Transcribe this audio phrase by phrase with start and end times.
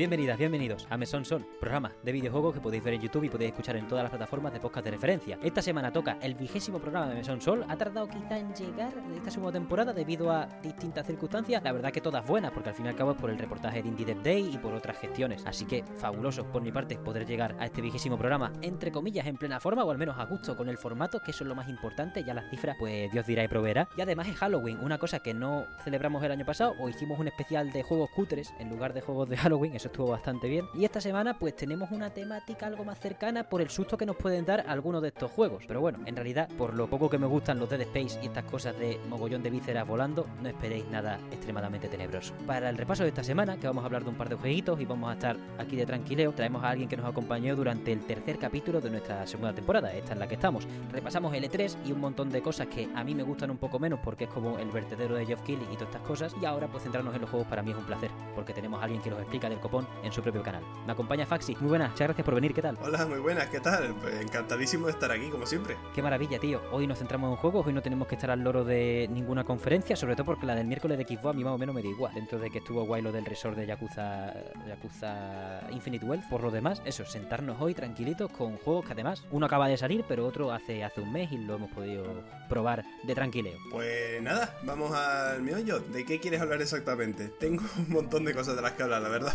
[0.00, 3.50] bienvenidas, bienvenidos a Mesón Sol, programa de videojuegos que podéis ver en YouTube y podéis
[3.50, 5.38] escuchar en todas las plataformas de podcast de referencia.
[5.42, 9.30] Esta semana toca el vigésimo programa de Mesón Sol, ha tardado quizá en llegar esta
[9.30, 12.88] segunda temporada debido a distintas circunstancias, la verdad que todas buenas, porque al fin y
[12.88, 15.66] al cabo es por el reportaje de Indie Dev Day y por otras gestiones, así
[15.66, 19.60] que fabuloso por mi parte poder llegar a este vigésimo programa, entre comillas, en plena
[19.60, 22.24] forma o al menos a gusto con el formato, que eso es lo más importante,
[22.24, 23.86] ya las cifras pues Dios dirá y proveerá.
[23.98, 27.28] Y además es Halloween, una cosa que no celebramos el año pasado o hicimos un
[27.28, 30.66] especial de juegos cutres en lugar de juegos de Halloween, estuvo bastante bien.
[30.74, 34.16] Y esta semana pues tenemos una temática algo más cercana por el susto que nos
[34.16, 35.64] pueden dar algunos de estos juegos.
[35.66, 38.44] Pero bueno, en realidad por lo poco que me gustan los Dead Space y estas
[38.44, 42.32] cosas de mogollón de vísceras volando, no esperéis nada extremadamente tenebroso.
[42.46, 44.80] Para el repaso de esta semana, que vamos a hablar de un par de jueguitos
[44.80, 48.00] y vamos a estar aquí de tranquileo, traemos a alguien que nos acompañó durante el
[48.06, 50.66] tercer capítulo de nuestra segunda temporada, esta en la que estamos.
[50.92, 53.98] Repasamos L3 y un montón de cosas que a mí me gustan un poco menos
[54.02, 56.34] porque es como el vertedero de Geoff Keighley y todas estas cosas.
[56.40, 58.84] Y ahora pues centrarnos en los juegos para mí es un placer, porque tenemos a
[58.84, 60.62] alguien que los explica del copón en su propio canal.
[60.86, 61.56] Me acompaña Faxi.
[61.60, 62.78] Muy buenas, muchas gracias por venir, ¿qué tal?
[62.82, 63.94] Hola, muy buenas, ¿qué tal?
[64.00, 65.76] Pues encantadísimo de estar aquí, como siempre.
[65.94, 66.60] Qué maravilla, tío.
[66.72, 69.96] Hoy nos centramos en juegos, hoy no tenemos que estar al loro de ninguna conferencia,
[69.96, 71.88] sobre todo porque la del miércoles de Xbox a mí más o menos me da
[71.88, 72.14] igual.
[72.14, 74.32] Dentro de que estuvo guay lo del resort de Yakuza,
[74.66, 79.46] Yakuza Infinite Wealth, por lo demás, eso, sentarnos hoy tranquilitos con juegos que además uno
[79.46, 82.04] acaba de salir, pero otro hace, hace un mes y lo hemos podido
[82.48, 83.58] probar de tranquileo.
[83.70, 85.80] Pues nada, vamos al meollo.
[85.80, 87.28] ¿De qué quieres hablar exactamente?
[87.28, 89.34] Tengo un montón de cosas de las que hablar, la verdad.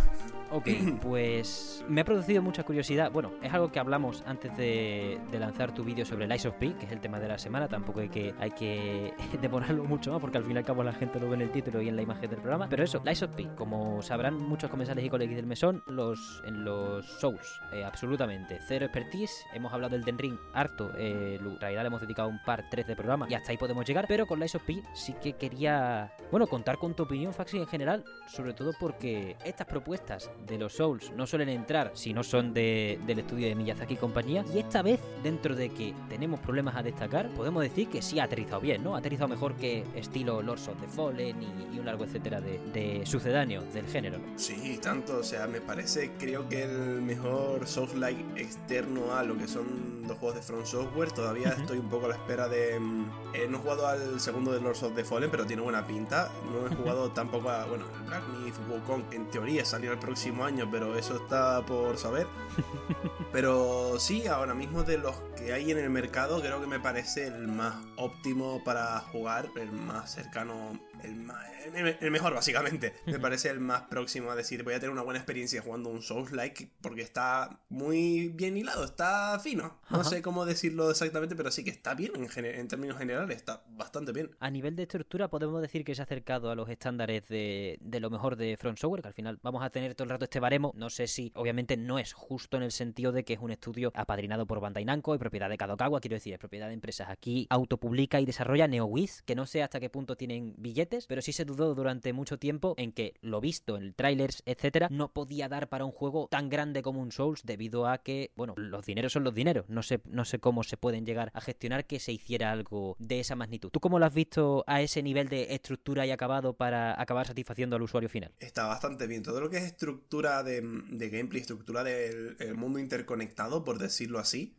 [0.52, 0.70] Ok,
[1.02, 3.12] pues me ha producido mucha curiosidad.
[3.12, 6.56] Bueno, es algo que hablamos antes de, de lanzar tu vídeo sobre el Ice of
[6.56, 7.68] P, que es el tema de la semana.
[7.68, 10.94] Tampoco hay que, hay que demorarlo mucho más, porque al fin y al cabo la
[10.94, 12.68] gente lo ve en el título y en la imagen del programa.
[12.70, 16.64] Pero eso, Ice of P, como sabrán muchos comensales y colegas del mesón, los, en
[16.64, 19.46] los Souls, eh, absolutamente cero expertise.
[19.54, 22.88] Hemos hablado del Den Ring harto, eh, en realidad le hemos dedicado un par, tres
[22.88, 24.06] de programa y hasta ahí podemos llegar.
[24.08, 27.68] Pero con Ice of P sí que quería, bueno, contar con tu opinión, Faxi, en
[27.68, 32.54] general, sobre todo porque estas propuestas de los Souls no suelen entrar si no son
[32.54, 34.46] de, del estudio de Miyazaki y compañía.
[34.54, 38.26] Y esta vez, dentro de que tenemos problemas a destacar, podemos decir que sí ha
[38.26, 38.96] aterrizado bien, ¿no?
[38.96, 42.60] Ha aterrizado mejor que estilo Lords of the Fallen y, y un largo etcétera de,
[42.74, 44.18] de sucedáneos del género.
[44.18, 44.24] ¿no?
[44.38, 49.48] Sí, tanto, o sea, me parece, creo que el mejor Souls-like externo a lo que
[49.48, 51.12] son los juegos de From Software.
[51.12, 52.80] Todavía estoy un poco a la espera de.
[52.80, 55.86] mm, eh, no he jugado al segundo de Lords of the Fallen, pero tiene buena
[55.86, 56.32] pinta.
[56.52, 57.66] No he jugado tampoco a.
[57.66, 61.98] Bueno, el Black Myth Wukong, en teoría salió el próximo año, pero eso está por
[61.98, 62.28] saber.
[63.32, 65.14] Pero sí, ahora mismo de los
[65.46, 69.72] que hay en el mercado, creo que me parece el más óptimo para jugar, el
[69.72, 72.96] más cercano, el, más, el, el mejor básicamente.
[73.06, 76.02] Me parece el más próximo a decir, voy a tener una buena experiencia jugando un
[76.02, 79.80] Souls-like porque está muy bien hilado, está fino.
[79.90, 80.10] No Ajá.
[80.10, 84.36] sé cómo decirlo exactamente, pero sí que está bien en, términos generales, está bastante bien.
[84.40, 88.00] A nivel de estructura podemos decir que se ha acercado a los estándares de, de
[88.00, 90.40] lo mejor de Front Software, que al final vamos a tener todo el rato este
[90.40, 90.72] baremo.
[90.76, 93.92] No sé si, obviamente, no es justo en el sentido de que es un estudio
[93.94, 97.10] apadrinado por Bandai Namco y propiedad de Kadokawa, quiero decir, es propiedad de empresas.
[97.10, 101.34] Aquí autopublica y desarrolla NeoWiz, que no sé hasta qué punto tienen billetes, pero sí
[101.34, 105.68] se dudó durante mucho tiempo en que lo visto en trailers, etcétera, no podía dar
[105.68, 109.26] para un juego tan grande como un Souls debido a que, bueno, los dineros son
[109.26, 109.68] los dineros.
[109.68, 113.20] No sé, no sé cómo se pueden llegar a gestionar que se hiciera algo de
[113.20, 113.72] esa magnitud.
[113.72, 117.76] ¿Tú cómo lo has visto a ese nivel de estructura y acabado para acabar satisfaciendo
[117.76, 118.32] al usuario final?
[118.40, 119.22] Está bastante bien.
[119.22, 124.20] Todo lo que es estructura de, de gameplay, estructura del el mundo interconectado, por decirlo
[124.20, 124.56] así,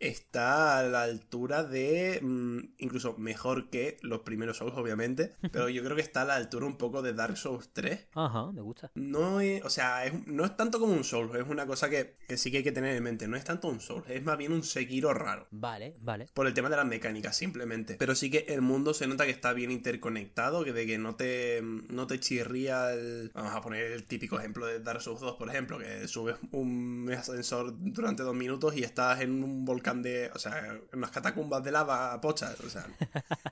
[0.00, 2.20] está a la altura de.
[2.22, 5.32] mm, incluso mejor que los primeros Souls, obviamente.
[5.52, 8.08] Pero yo creo que está a la altura un poco de Dark Souls 3.
[8.14, 8.90] Ajá, me gusta.
[8.94, 12.16] No es, o sea, es- no es tanto como un Souls, es una cosa que,
[12.26, 13.28] que sí que hay que tener en mente.
[13.28, 15.46] No es tanto un Souls, es más bien un Sekiro raro.
[15.50, 16.26] Vale, vale.
[16.34, 17.96] Por el tema de las mecánicas, simplemente.
[17.98, 21.16] Pero sí que el mundo se nota que está bien interconectado, que de que no
[21.16, 23.30] te, no te chirría el...
[23.34, 27.10] Vamos a poner el típico ejemplo de Dark Souls 2, por ejemplo, que subes un
[27.16, 30.30] ascensor durante dos minutos y estás en un volcán de...
[30.34, 32.60] O sea, unas catacumbas de lava pochas.
[32.60, 32.86] O sea,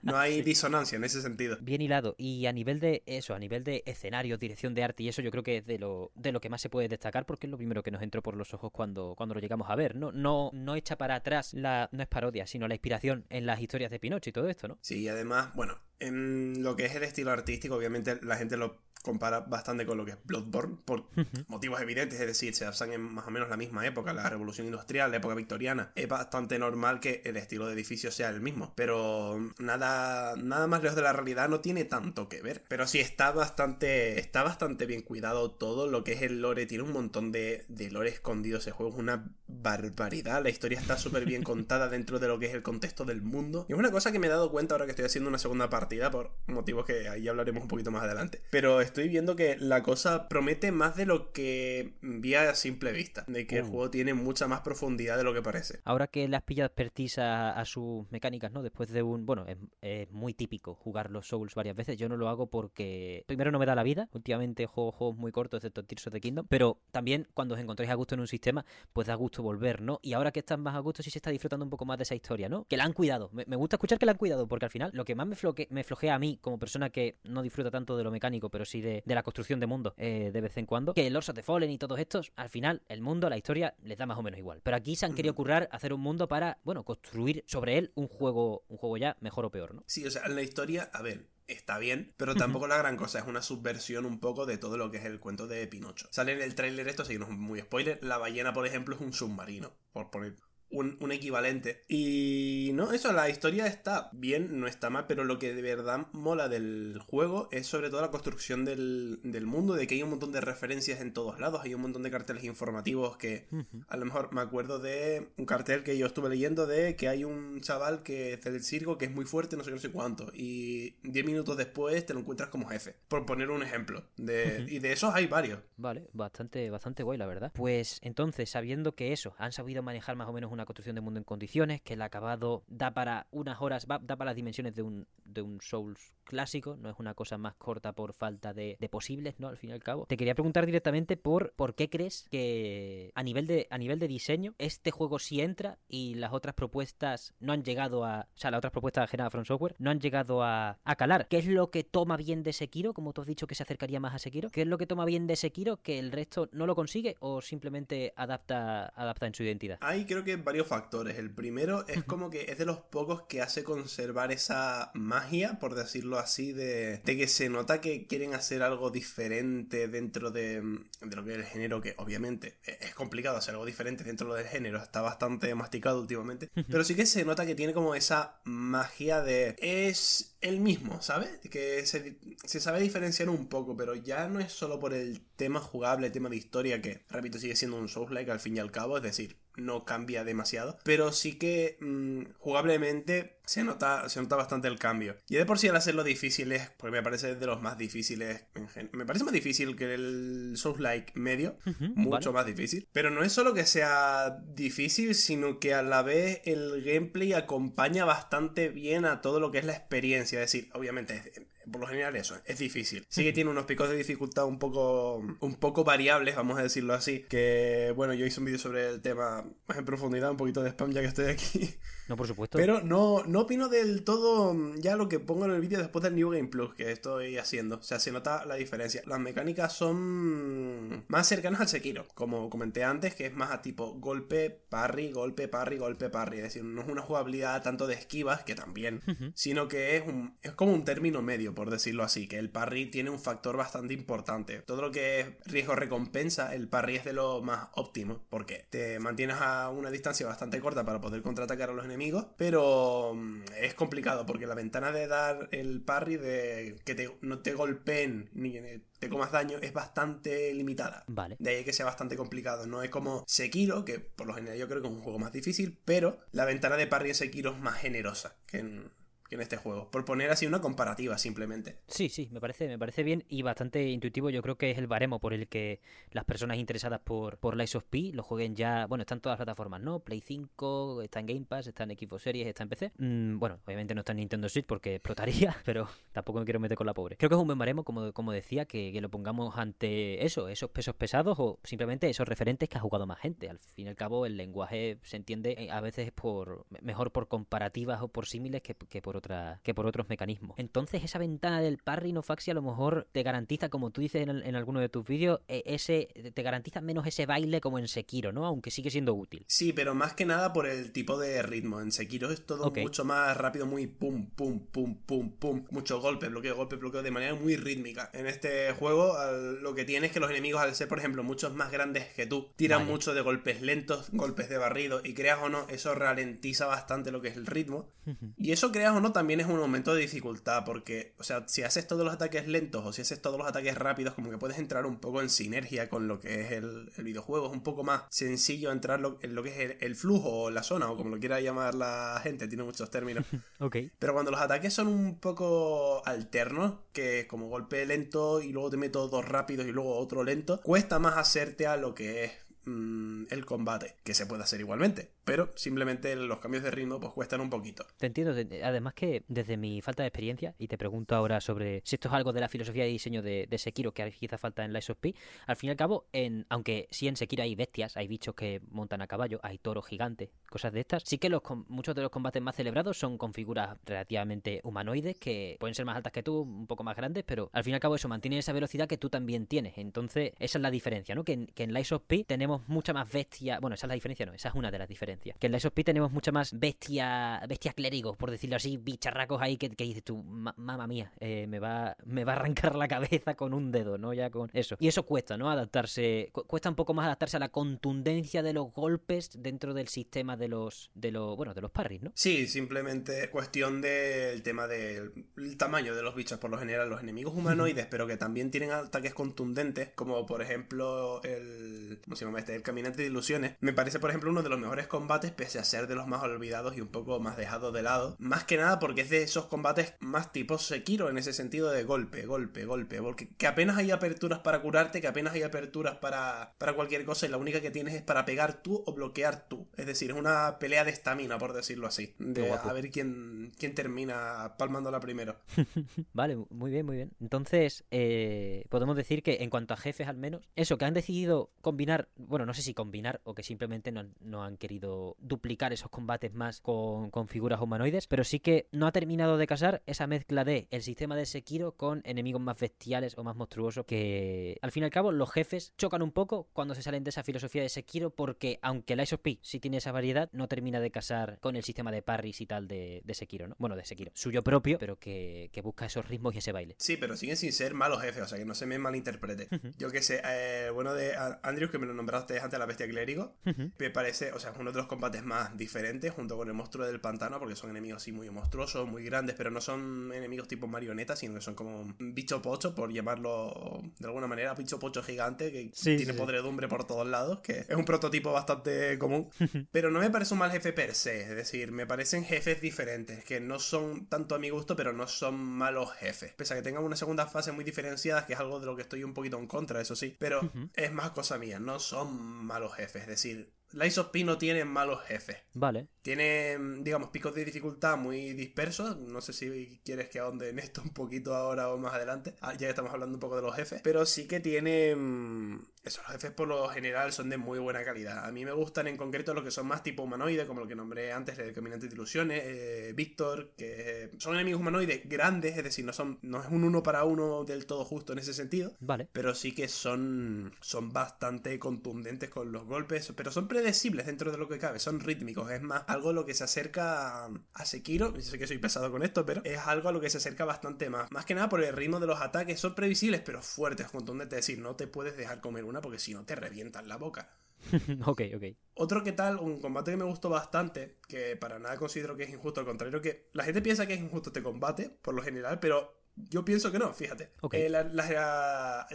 [0.03, 1.59] no hay disonancia en ese sentido.
[1.61, 2.15] Bien hilado.
[2.19, 5.31] Y a nivel de eso, a nivel de escenario, dirección de arte y eso, yo
[5.31, 7.57] creo que es de lo, de lo que más se puede destacar porque es lo
[7.57, 9.97] primero que nos entró por los ojos cuando, cuando lo llegamos a ver.
[9.97, 13.61] No, no, no echa para atrás la, no es parodia, sino la inspiración en las
[13.61, 14.79] historias de Pinocho y todo esto, ¿no?
[14.81, 18.87] Sí, y además, bueno, en lo que es el estilo artístico, obviamente la gente lo
[19.07, 21.05] compara bastante con lo que es Bloodborne, por
[21.47, 24.67] motivos evidentes, es decir, se basan en más o menos la misma época, la revolución
[24.67, 25.93] industrial, la época victoriana.
[26.27, 30.97] Bastante normal que el estilo de edificio sea el mismo, pero nada, nada más lejos
[30.97, 32.65] de la realidad no tiene tanto que ver.
[32.67, 36.83] Pero sí está bastante, está bastante bien cuidado todo lo que es el lore, tiene
[36.83, 40.43] un montón de, de lore escondido ese juego, es una barbaridad.
[40.43, 43.67] La historia está súper bien contada dentro de lo que es el contexto del mundo.
[43.69, 45.71] Y es una cosa que me he dado cuenta ahora que estoy haciendo una segunda
[45.71, 48.43] partida por motivos que ahí hablaremos un poquito más adelante.
[48.51, 53.25] Pero estoy viendo que la cosa promete más de lo que vi a simple vista.
[53.29, 53.69] De que el Uh.
[53.69, 55.81] juego tiene mucha más profundidad de lo que parece.
[55.85, 58.63] Ahora que le has pillado expertise a, a sus mecánicas, ¿no?
[58.63, 59.27] Después de un...
[59.27, 61.97] Bueno, es, es muy típico jugar los Souls varias veces.
[61.97, 63.25] Yo no lo hago porque...
[63.27, 64.09] Primero no me da la vida.
[64.13, 66.47] Últimamente juego juegos muy cortos, excepto Tears of the Kingdom.
[66.49, 69.99] Pero también cuando os encontráis a gusto en un sistema, pues da gusto volver, ¿no?
[70.03, 72.05] Y ahora que estás más a gusto, sí se está disfrutando un poco más de
[72.05, 72.65] esa historia, ¿no?
[72.65, 73.31] Que la han cuidado.
[73.33, 75.37] Me, me gusta escuchar que la han cuidado, porque al final lo que más me,
[75.37, 78.65] floque- me flojea a mí, como persona que no disfruta tanto de lo mecánico, pero
[78.65, 81.35] sí de, de la construcción de mundo eh, de vez en cuando, que Lords of
[81.35, 84.23] the Fallen y todos estos, al final, el mundo, la historia, les da más o
[84.23, 84.61] menos igual.
[84.63, 88.09] Pero aquí se han querido currar hacer un mundo para, bueno, construir sobre él un
[88.09, 89.85] juego, un juego ya mejor o peor, ¿no?
[89.87, 93.27] Sí, o sea, la historia, a ver, está bien, pero tampoco la gran cosa, es
[93.27, 96.09] una subversión un poco de todo lo que es el cuento de Pinocho.
[96.11, 98.95] Sale en el tráiler esto, así que no es muy spoiler, la ballena, por ejemplo,
[98.95, 100.37] es un submarino, por poner
[100.77, 101.85] un, un equivalente.
[101.89, 106.07] Y no, eso, la historia está bien, no está mal, pero lo que de verdad
[106.13, 110.11] mola del juego es sobre todo la construcción del, del mundo, de que hay un
[110.11, 113.47] montón de referencias en todos lados, hay un montón de carteles informativos que
[113.89, 117.25] a lo mejor me acuerdo de un cartel que yo estuve leyendo de que hay
[117.25, 119.91] un chaval que es del circo que es muy fuerte, no sé qué, no sé
[119.91, 120.31] cuánto.
[120.35, 122.97] Y 10 minutos después te lo encuentras como jefe.
[123.09, 124.05] Por poner un ejemplo.
[124.17, 125.61] De, Y de esos hay varios.
[125.77, 127.53] Vale, bastante, bastante guay, la verdad.
[127.55, 131.19] Pues entonces, sabiendo que eso, han sabido manejar más o menos una construcción de mundo
[131.19, 135.07] en condiciones, que el acabado da para unas horas, da para las dimensiones de un,
[135.25, 139.49] de un Souls clásico, no es una cosa más corta por falta de, posibles, ¿no?
[139.49, 140.07] Al fin y al cabo.
[140.07, 144.09] Te quería preguntar directamente por por qué crees que a nivel de, a nivel de
[144.09, 148.29] diseño, este juego sí entra y las otras propuestas no han llegado a.
[148.35, 151.29] O sea, las otras propuestas ajenas a From Software no han llegado a, a calar.
[151.29, 152.93] ¿Qué es lo que toma bien de Sekiro?
[152.93, 154.51] Como tú has dicho que se acercaría más a Sekiro.
[154.51, 157.41] ¿Qué es lo que toma bien de Sekiro que el resto no lo consigue o
[157.41, 159.79] simplemente adapta, adapta en su identidad?
[159.81, 161.19] Hay creo que varios factores.
[161.19, 165.75] El primero es como que es de los pocos que hace conservar esa magia, por
[165.75, 170.63] decirlo así, de, de que se nota que quieren hacer algo diferente dentro de,
[171.03, 174.33] de lo que es el género, que obviamente e- es complicado hacer algo diferente dentro
[174.33, 178.41] del género, está bastante masticado últimamente, pero sí que se nota que tiene como esa
[178.45, 179.57] magia de...
[179.59, 181.41] es el mismo, ¿sabes?
[181.51, 185.61] Que se, se sabe diferenciar un poco, pero ya no es solo por el tema
[185.61, 188.97] jugable, tema de historia, que, repito, sigue siendo un Souls-like al fin y al cabo,
[188.97, 194.69] es decir, no cambia demasiado, pero sí que mm, jugablemente se nota, se nota bastante
[194.69, 195.17] el cambio.
[195.29, 198.45] Y de por sí al hacerlo difícil es, porque me parece de los más difíciles,
[198.55, 201.57] en gen- me parece más difícil que el Souls-like medio,
[201.95, 206.43] mucho más difícil, pero no es solo que sea difícil, sino que a la vez
[206.45, 211.33] el gameplay acompaña bastante bien a todo lo que es la experiencia, es decir, obviamente
[211.71, 213.05] por lo general eso, es difícil.
[213.09, 216.95] Sí que tiene unos picos de dificultad un poco, un poco variables, vamos a decirlo
[216.95, 217.25] así.
[217.29, 220.71] Que bueno, yo hice un vídeo sobre el tema más en profundidad, un poquito de
[220.71, 221.75] spam ya que estoy aquí.
[222.09, 222.59] No, por supuesto.
[222.59, 226.03] Pero no, no opino del todo mm, ya lo que pongo en el vídeo después
[226.03, 227.77] del New Game Plus que estoy haciendo.
[227.77, 229.03] O sea, se nota la diferencia.
[229.07, 233.95] Las mecánicas son más cercanas al Sekiro, como comenté antes, que es más a tipo
[233.95, 236.39] golpe, parry, golpe, parry, golpe, parry.
[236.39, 239.03] Es decir, no es una jugabilidad tanto de esquivas, que también,
[239.35, 242.87] sino que es, un, es como un término medio, por decirlo así, que el parry
[242.87, 244.61] tiene un factor bastante importante.
[244.61, 249.37] Todo lo que es riesgo-recompensa, el parry es de lo más óptimo, porque te mantienes
[249.41, 251.96] a una distancia bastante corta para poder contraatacar a los enemigos,
[252.37, 257.41] pero mm, es complicado, porque la ventana de dar el parry, de que te- no
[257.41, 261.05] te golpeen ni que te comas daño, es bastante limitada.
[261.07, 261.37] Vale.
[261.39, 262.67] De ahí que sea bastante complicado.
[262.67, 265.33] No es como Sekiro, que por lo general yo creo que es un juego más
[265.33, 268.91] difícil, pero la ventana de parry en Sekiro es más generosa que en,
[269.31, 269.91] en este juego.
[269.91, 271.79] Por poner así una comparativa simplemente.
[271.89, 274.31] Sí, sí, me parece, me parece bien y bastante intuitivo.
[274.31, 275.81] Yo creo que es el baremo por el que
[276.11, 278.87] las personas interesadas por, por Lies of P lo jueguen ya.
[278.87, 280.01] Bueno, están todas las plataformas, ¿no?
[280.01, 282.93] Play 5, está en Game Pass, está en Xbox Series, está en PC.
[282.99, 286.77] Mm, bueno, obviamente no está en Nintendo Switch porque explotaría, pero tampoco me quiero meter
[286.77, 287.17] con la pobre.
[287.17, 290.49] Creo que es un buen baremo, como, como decía, que, que lo pongamos ante eso,
[290.49, 293.51] esos pesos pesados o simplemente esos referentes que ha jugado más gente.
[293.51, 297.29] Al fin y al cabo, el lenguaje se entiende eh, a veces por mejor por
[297.29, 300.59] comparativas o por símiles que, que por otra, que por otros mecanismos.
[300.59, 304.23] Entonces, esa ventana del parry no faxi a lo mejor te garantiza, como tú dices
[304.23, 307.79] en, el- en alguno de tus vídeos, eh, ese te garantiza menos ese baile como
[307.79, 308.47] en Sekiro, ¿no?
[308.47, 309.45] Aunque sigue siendo útil.
[309.49, 311.81] Sí, pero más que nada por el tipo de ritmo.
[311.81, 315.65] En Sekiro es todo mucho más rápido, muy pum, pum, pum, pum, pum.
[315.71, 318.11] Mucho golpe, bloqueo, golpe, bloqueo de manera muy rítmica.
[318.13, 319.15] En este juego
[319.61, 322.27] lo que tiene es que los enemigos, al ser, por ejemplo, muchos más grandes que
[322.27, 322.93] tú, tiran Vale.
[322.93, 325.01] mucho de golpes lentos, golpes de barrido.
[325.05, 327.89] Y creas o no, eso ralentiza bastante lo que es el ritmo.
[328.37, 331.45] Y eso, creas o no, turno también es un aumento de dificultad, porque, o sea,
[331.49, 334.39] si haces todos los ataques lentos o si haces todos los ataques rápidos, como que
[334.39, 337.47] puedes entrar un poco en sinergia con lo que es el, videojuego.
[337.47, 340.91] Es un poco más sencillo entrar en lo que es el, flujo o la zona,
[340.91, 343.25] o como lo quiera llamar la gente, tiene muchos términos.
[343.61, 343.77] ok.
[343.99, 348.77] Pero cuando los ataques son un poco alternos, que como golpe lento y luego te
[348.77, 353.25] meto dos rápidos y luego otro lento, cuesta más hacerte a lo que es mm,
[353.31, 357.41] el combate, que se puede hacer igualmente pero simplemente los cambios de ritmo pues cuestan
[357.41, 357.85] un poquito.
[357.99, 358.33] Te entiendo,
[358.63, 362.15] además que desde mi falta de experiencia, y te pregunto ahora sobre si esto es
[362.15, 365.07] algo de la filosofía de diseño de, Sekiro que quizá falta en la SOP,
[365.49, 368.61] al fin y al cabo, en, aunque sí en Sekiro hay bestias, hay bichos que
[368.71, 372.13] montan a caballo, hay toros gigantes, cosas de estas, sí que los, muchos de los
[372.13, 376.43] combates más celebrados son con figuras relativamente humanoides que pueden ser más altas que tú,
[376.43, 378.97] un poco más grandes, pero al fin y al cabo eso mantiene esa velocidad que
[378.97, 379.77] tú también tienes.
[379.77, 381.25] Entonces, esa es la diferencia, ¿no?
[381.25, 383.95] Que en, que en Lies of P tenemos mucha más bestia, bueno, esa es la
[383.95, 386.59] diferencia, no, esa es una de las diferencias que en la SOP tenemos mucha más
[386.59, 391.59] bestia, bestia clérigos, por decirlo así, bicharracos ahí que, dices tú, mamá mía, eh, me,
[391.59, 394.13] va, me va a arrancar la cabeza con un dedo, ¿no?
[394.13, 394.77] Ya con eso.
[394.81, 395.51] Y eso cuesta, ¿no?
[395.51, 400.37] Adaptarse, cuesta un poco más adaptarse a la contundencia de los golpes dentro del sistema
[400.37, 402.13] de los, de los, bueno, de los parries, ¿no?
[402.15, 405.13] Sí, simplemente cuestión del tema del
[405.57, 409.15] tamaño de los bichos, por lo general, los enemigos humanoides, pero que también tienen ataques
[409.15, 412.57] contundentes, como por ejemplo el, ¿cómo se llama este?
[412.57, 413.57] El caminante de ilusiones.
[413.61, 416.07] Me parece, por ejemplo, uno de los mejores combates combates, pese a ser de los
[416.07, 418.17] más olvidados y un poco más dejados de lado.
[418.19, 421.85] Más que nada porque es de esos combates más tipo Sekiro en ese sentido de
[421.85, 423.01] golpe, golpe, golpe.
[423.01, 427.27] Porque que apenas hay aperturas para curarte, que apenas hay aperturas para, para cualquier cosa
[427.27, 429.69] y la única que tienes es para pegar tú o bloquear tú.
[429.77, 432.15] Es decir, es una pelea de estamina, por decirlo así.
[432.19, 435.37] De a ver quién, quién termina palmándola primero.
[436.13, 437.13] vale, muy bien, muy bien.
[437.21, 441.51] Entonces, eh, podemos decir que en cuanto a jefes al menos, eso, que han decidido
[441.61, 445.91] combinar, bueno, no sé si combinar o que simplemente no, no han querido duplicar esos
[445.91, 450.45] combates más con, figuras humanoides, pero sí que no ha terminado de casar esa mezcla
[450.45, 454.83] de el sistema de Sekiro con enemigos más bestiales o más monstruosos que al fin
[454.83, 457.69] y al cabo los jefes chocan un poco cuando se salen de esa filosofía de
[457.69, 461.57] Sekiro porque aunque la of P sí tiene esa variedad, no termina de casar con
[461.57, 463.57] el sistema de parries y tal de, Sekiro, ¿no?
[463.59, 464.11] Bueno, de Sekiro.
[464.15, 466.77] Suyo propio, pero que, busca esos ritmos y ese baile.
[466.79, 469.49] Sí, pero siguen sin ser malos jefes, o sea, que no se me malinterprete.
[469.79, 473.35] Yo que sé, eh, bueno, de Andrews, que me lo nombraste antes, la bestia clérigo,
[473.79, 476.87] me parece, o sea, es uno de los combates más diferentes junto con el monstruo
[476.87, 480.67] del pantano, porque son enemigos así muy monstruosos, muy grandes, pero no son enemigos tipo
[480.67, 485.53] marionetas, sino que son como bicho pocho, por llamarlo de alguna manera, bicho pocho gigante
[485.53, 489.29] que tiene podredumbre por todos lados, que es un prototipo bastante común.
[489.73, 493.25] pero no me parece un mal jefe per se, es decir, me parecen jefes diferentes,
[493.25, 496.33] que no son tanto a mi gusto, pero no son malos jefes.
[496.35, 498.83] Pese a que tengan una segunda fase muy diferenciada, que es algo de lo que
[498.83, 502.75] estoy un poquito en contra, eso sí, pero es más cosa mía, no son malos
[502.75, 505.39] jefes, es decir, Lies of P no tiene malos jefes.
[505.55, 505.89] Vale.
[506.03, 508.97] Tiene, digamos, picos de dificultad muy dispersos.
[508.97, 512.35] No sé si quieres que ahonde en esto un poquito ahora o más adelante.
[512.41, 513.81] Ah, ya que estamos hablando un poco de los jefes.
[513.83, 518.25] Pero sí que tiene mm, esos jefes por lo general son de muy buena calidad.
[518.25, 520.75] A mí me gustan en concreto los que son más tipo humanoide, como lo que
[520.75, 525.85] nombré antes, el Caminante de Ilusiones, eh, Víctor, que son enemigos humanoides grandes, es decir,
[525.85, 528.77] no, son, no es un uno para uno del todo justo en ese sentido.
[528.81, 529.09] Vale.
[529.13, 534.37] Pero sí que son, son bastante contundentes con los golpes, pero son predecibles dentro de
[534.37, 535.51] lo que cabe, son rítmicos.
[535.51, 538.15] Es más, algo a lo que se acerca a Sekiro.
[538.15, 540.45] Yo sé que soy pesado con esto, pero es algo a lo que se acerca
[540.45, 541.11] bastante más.
[541.11, 544.41] Más que nada por el ritmo de los ataques, son previsibles, pero fuertes, contundentes.
[544.41, 547.31] Es decir, no te puedes dejar comer una porque si no te revientan la boca.
[548.05, 548.45] ok, ok.
[548.75, 552.31] Otro que tal, un combate que me gustó bastante, que para nada considero que es
[552.31, 555.61] injusto, al contrario que la gente piensa que es injusto este combate, por lo general,
[555.61, 557.31] pero yo pienso que no, fíjate.
[557.53, 557.71] Eh,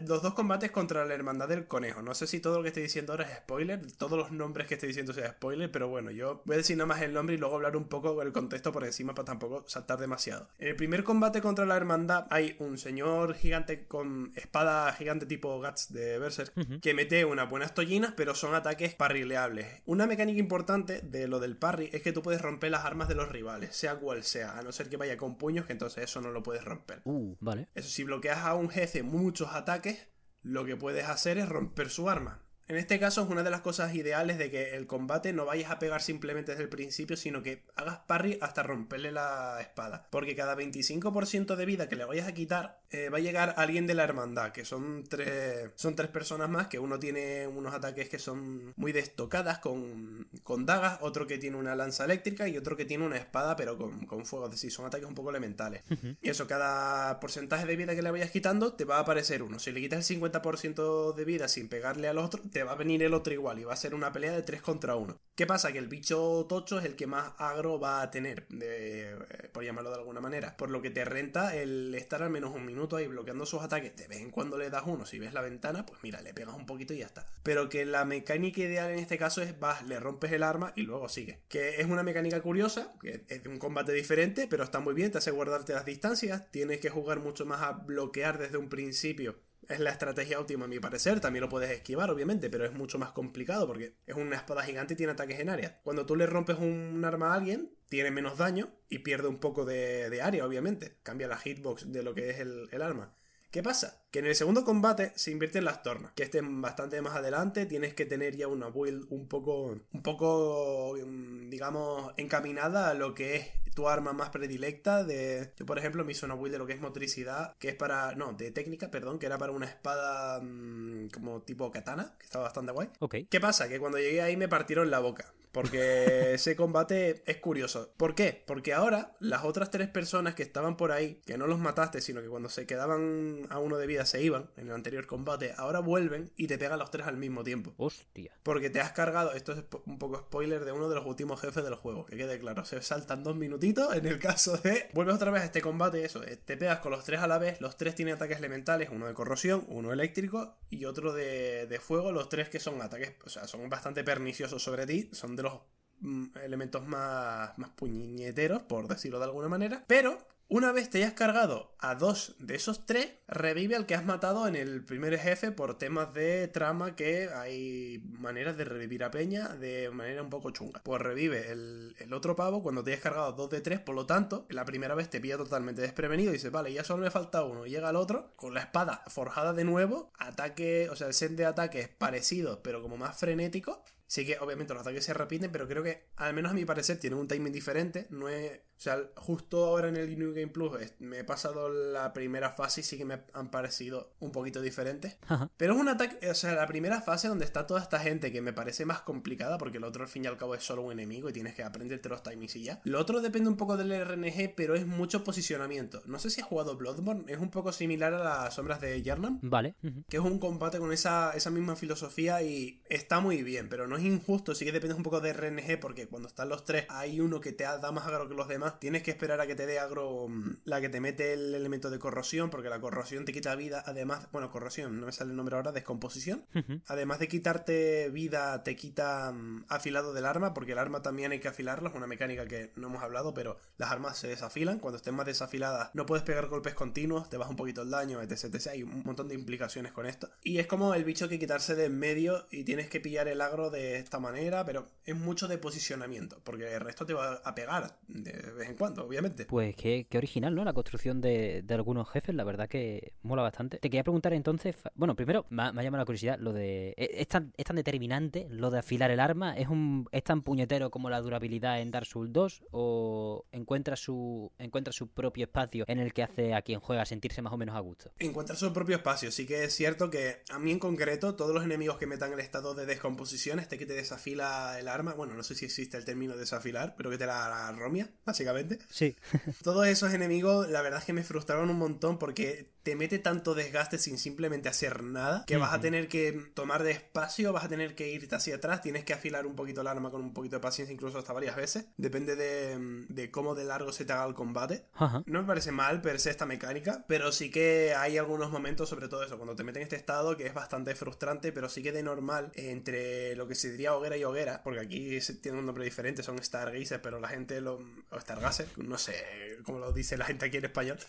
[0.08, 2.02] los dos combates contra la Hermandad del Conejo.
[2.02, 4.74] No sé si todo lo que estoy diciendo ahora es spoiler, todos los nombres que
[4.76, 7.38] estoy diciendo sea spoiler, pero bueno, yo voy a decir nada más el nombre y
[7.38, 10.50] luego hablar un poco del contexto por encima para tampoco saltar demasiado.
[10.58, 15.62] En el primer combate contra la Hermandad hay un señor gigante con espada gigante tipo
[15.62, 19.82] Guts de Berserk que mete unas buenas tollinas, pero son ataques parrileables.
[19.86, 23.16] Una mecánica importante de lo del parry es que tú puedes romper las armas de
[23.16, 26.22] los rivales, sea cual sea, a no ser que vaya con puños, que entonces eso
[26.22, 27.02] no lo puedes romper.
[27.12, 27.68] Uh, vale.
[27.76, 30.08] Eso, si bloqueas a un jefe muchos ataques,
[30.42, 32.42] lo que puedes hacer es romper su arma.
[32.72, 35.72] En este caso es una de las cosas ideales de que el combate no vayas
[35.72, 40.08] a pegar simplemente desde el principio, sino que hagas parry hasta romperle la espada.
[40.10, 43.88] Porque cada 25% de vida que le vayas a quitar, eh, va a llegar alguien
[43.88, 48.08] de la hermandad, que son tres, son tres personas más, que uno tiene unos ataques
[48.08, 52.78] que son muy destocadas con, con dagas, otro que tiene una lanza eléctrica y otro
[52.78, 55.84] que tiene una espada pero con, fuego, es decir, son ataques un poco elementales.
[56.22, 59.60] Y eso, cada porcentaje de vida que le vayas quitando, te va a aparecer uno.
[59.60, 63.04] Si le quitas el 50% de vida sin pegarle al otro, te va a venir
[63.04, 65.18] el otro igual y va a ser una pelea de 3 contra 1.
[65.36, 65.72] ¿Qué pasa?
[65.72, 69.16] Que el bicho tocho es el que más agro va a tener, eh,
[69.52, 70.56] por llamarlo de alguna manera.
[70.58, 73.96] Por lo que te renta el estar al menos un minuto ahí bloqueando sus ataques.
[73.96, 76.56] De vez en cuando le das uno, si ves la ventana, pues mira, le pegas
[76.56, 77.26] un poquito y ya está.
[77.44, 80.84] Pero que la mecánica ideal en este caso es vas, le rompes el arma y
[80.84, 81.40] luego sigue.
[81.48, 85.18] Que es una mecánica curiosa, que es un combate diferente, pero está muy bien, te
[85.18, 89.36] hace guardarte las distancias, tienes que jugar mucho más a bloquear desde un principio
[89.68, 91.20] es la estrategia óptima a mi parecer.
[91.20, 94.94] También lo puedes esquivar, obviamente, pero es mucho más complicado porque es una espada gigante
[94.94, 95.80] y tiene ataques en área.
[95.84, 99.66] Cuando tú le rompes un arma a alguien, tiene menos daño y pierde un poco
[99.66, 100.98] de, área, obviamente.
[101.04, 103.16] Cambia la hitbox de lo que es el, el arma.
[103.52, 104.02] ¿Qué pasa?
[104.12, 107.94] Que en el segundo combate se invierten las tornas, que estén bastante más adelante, tienes
[107.94, 113.36] que tener ya una build un poco, un poco, mm, digamos, encaminada a lo que
[113.36, 115.52] es tu arma más predilecta de...
[115.58, 118.16] Yo, por ejemplo, me hice una build de lo que es motricidad, que es para...
[118.16, 122.46] No, de técnica, perdón, que era para una espada mm, como tipo katana, que estaba
[122.46, 122.90] bastante guay.
[123.00, 123.16] Ok.
[123.30, 123.68] ¿Qué pasa?
[123.68, 125.34] Que cuando llegué ahí me partieron la boca.
[125.52, 127.92] Porque ese combate es curioso.
[127.98, 128.44] ¿Por qué?
[128.46, 132.22] Porque ahora las otras tres personas que estaban por ahí, que no los mataste, sino
[132.22, 135.80] que cuando se quedaban a uno de vida se iban en el anterior combate, ahora
[135.80, 137.74] vuelven y te pegan los tres al mismo tiempo.
[137.78, 138.34] Hostia.
[138.44, 141.64] Porque te has cargado, esto es un poco spoiler de uno de los últimos jefes
[141.64, 144.90] del juego, que quede claro, se saltan dos minutitos en el caso de...
[144.94, 147.38] Vuelves otra vez a este combate, eso, eh, te pegas con los tres a la
[147.38, 151.80] vez, los tres tienen ataques elementales, uno de corrosión, uno eléctrico y otro de, de
[151.80, 155.44] fuego, los tres que son ataques, o sea, son bastante perniciosos sobre ti, son de
[155.44, 155.60] los
[156.00, 159.84] mm, elementos más, más puñeteros, por decirlo de alguna manera.
[159.88, 160.18] Pero
[160.52, 164.50] una vez te hayas cargado a dos de esos tres, revive al que has matado
[164.50, 169.48] en el primer jefe por temas de trama que hay maneras de revivir a Peña
[169.56, 170.82] de manera un poco chunga.
[170.84, 174.46] Pues revive el, otro pavo cuando te hayas cargado dos de tres, por lo tanto,
[174.50, 177.66] la primera vez te pilla totalmente desprevenido y dices, vale, ya solo me falta uno.
[177.66, 181.46] Llega el otro con la espada forjada de nuevo, ataque, o sea, el set de
[181.46, 183.86] ataque es parecido, pero como más frenético.
[184.12, 187.00] Sí que obviamente los ataques se repiten, pero creo que, al menos a mi parecer,
[187.00, 188.08] tienen un timing diferente.
[188.10, 192.14] No es o sea, justo ahora en el New Game Plus me he pasado la
[192.14, 195.18] primera fase y sí que me han parecido un poquito diferentes.
[195.58, 198.42] Pero es un ataque, o sea, la primera fase donde está toda esta gente que
[198.42, 200.94] me parece más complicada porque el otro al fin y al cabo es solo un
[200.94, 202.82] enemigo y tienes que aprenderte los timings y ya.
[202.84, 206.02] Lo otro depende un poco del RNG, pero es mucho posicionamiento.
[206.08, 209.38] No sé si has jugado Bloodborne, es un poco similar a las sombras de Yarnam.
[209.44, 209.76] Vale.
[210.10, 213.96] Que es un combate con esa, esa misma filosofía y está muy bien, pero no
[213.96, 217.20] es injusto, sí que depende un poco de RNG porque cuando están los tres hay
[217.20, 219.66] uno que te da más agro que los demás tienes que esperar a que te
[219.66, 223.34] dé agro mm, la que te mete el elemento de corrosión, porque la corrosión te
[223.34, 226.46] quita vida, además, bueno, corrosión, no me sale el nombre ahora, descomposición.
[226.88, 231.40] Además de quitarte vida, te quita mm, afilado del arma, porque el arma también hay
[231.40, 234.98] que afilarla, es una mecánica que no hemos hablado, pero las armas se desafilan, cuando
[234.98, 238.46] estén más desafiladas no puedes pegar golpes continuos, te baja un poquito el daño, etc,
[238.46, 240.30] etc, hay un montón de implicaciones con esto.
[240.44, 243.42] Y es como el bicho que quitarse de en medio y tienes que pillar el
[243.42, 247.56] agro de esta manera, pero es mucho de posicionamiento, porque el resto te va a
[247.56, 249.46] pegar de vez en cuando, obviamente.
[249.46, 250.64] Pues qué, original, ¿no?
[250.64, 253.78] La construcción de, algunos jefes, la verdad que mola bastante.
[253.78, 256.90] Te quería preguntar entonces, bueno, primero me ha, llamado la curiosidad lo de...
[256.98, 259.58] ¿e, ¿Es tan, ¿Es tan determinante lo de afilar el arma?
[259.58, 262.64] ¿Es, un, ¿Es tan puñetero como la durabilidad en Dark Souls 2?
[262.72, 267.42] ¿O encuentra su, encuentra su propio espacio en el que hace a quien juega sentirse
[267.42, 268.12] más o menos a gusto?
[268.20, 269.32] Encuentra su propio espacio.
[269.32, 272.40] Sí que es cierto que a mí en concreto, todos los enemigos que metan el
[272.40, 276.06] estado de descomposición, este que te desafila el arma, bueno, no sé si existe el
[276.06, 278.78] término desafilar, pero que te la romia, básicamente.
[278.92, 279.16] Sí.
[279.64, 283.54] Todos esos enemigos, la verdad es que me frustraron un montón porque te mete tanto
[283.54, 287.96] desgaste sin simplemente hacer nada que vas a tener que tomar despacio, vas a tener
[287.96, 290.62] que irte hacia atrás, tienes que afilar un poquito el arma con un poquito de
[290.62, 291.86] paciencia, incluso hasta varias veces.
[291.98, 294.86] Depende de, cómo de largo se te haga el combate.
[295.26, 299.08] No me parece mal per se esta mecánica, pero sí que hay algunos momentos, sobre
[299.08, 301.92] todo eso, cuando te meten en este estado que es bastante frustrante, pero sí que
[301.92, 305.84] de normal entre lo que se diría hoguera y hoguera, porque aquí tiene un nombre
[305.84, 307.80] diferente, son Stargazer, pero la gente lo.
[308.10, 309.16] o Stargazer, no sé
[309.64, 311.00] cómo lo dice la gente aquí en español.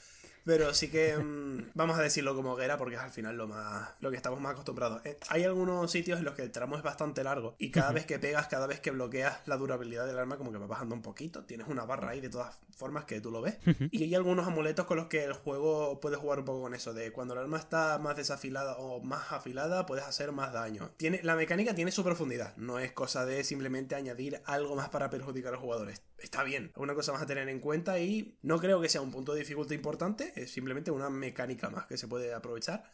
[0.44, 3.90] Pero sí que mm, vamos a decirlo como hoguera porque es al final lo más
[4.00, 5.04] lo que estamos más acostumbrados.
[5.04, 8.06] Eh, hay algunos sitios en los que el tramo es bastante largo y cada vez
[8.06, 11.02] que pegas, cada vez que bloqueas la durabilidad del arma como que va bajando un
[11.02, 11.44] poquito.
[11.44, 13.56] Tienes una barra ahí de todas formas que tú lo ves.
[13.90, 16.92] Y hay algunos amuletos con los que el juego puede jugar un poco con eso
[16.92, 20.90] de cuando el arma está más desafilada o más afilada puedes hacer más daño.
[20.96, 25.10] Tiene la mecánica tiene su profundidad, no es cosa de simplemente añadir algo más para
[25.10, 26.02] perjudicar a los jugadores.
[26.18, 29.00] Está bien, es una cosa más a tener en cuenta y no creo que sea
[29.00, 32.92] un punto de dificultad importante es simplemente una mecánica más que se puede aprovechar.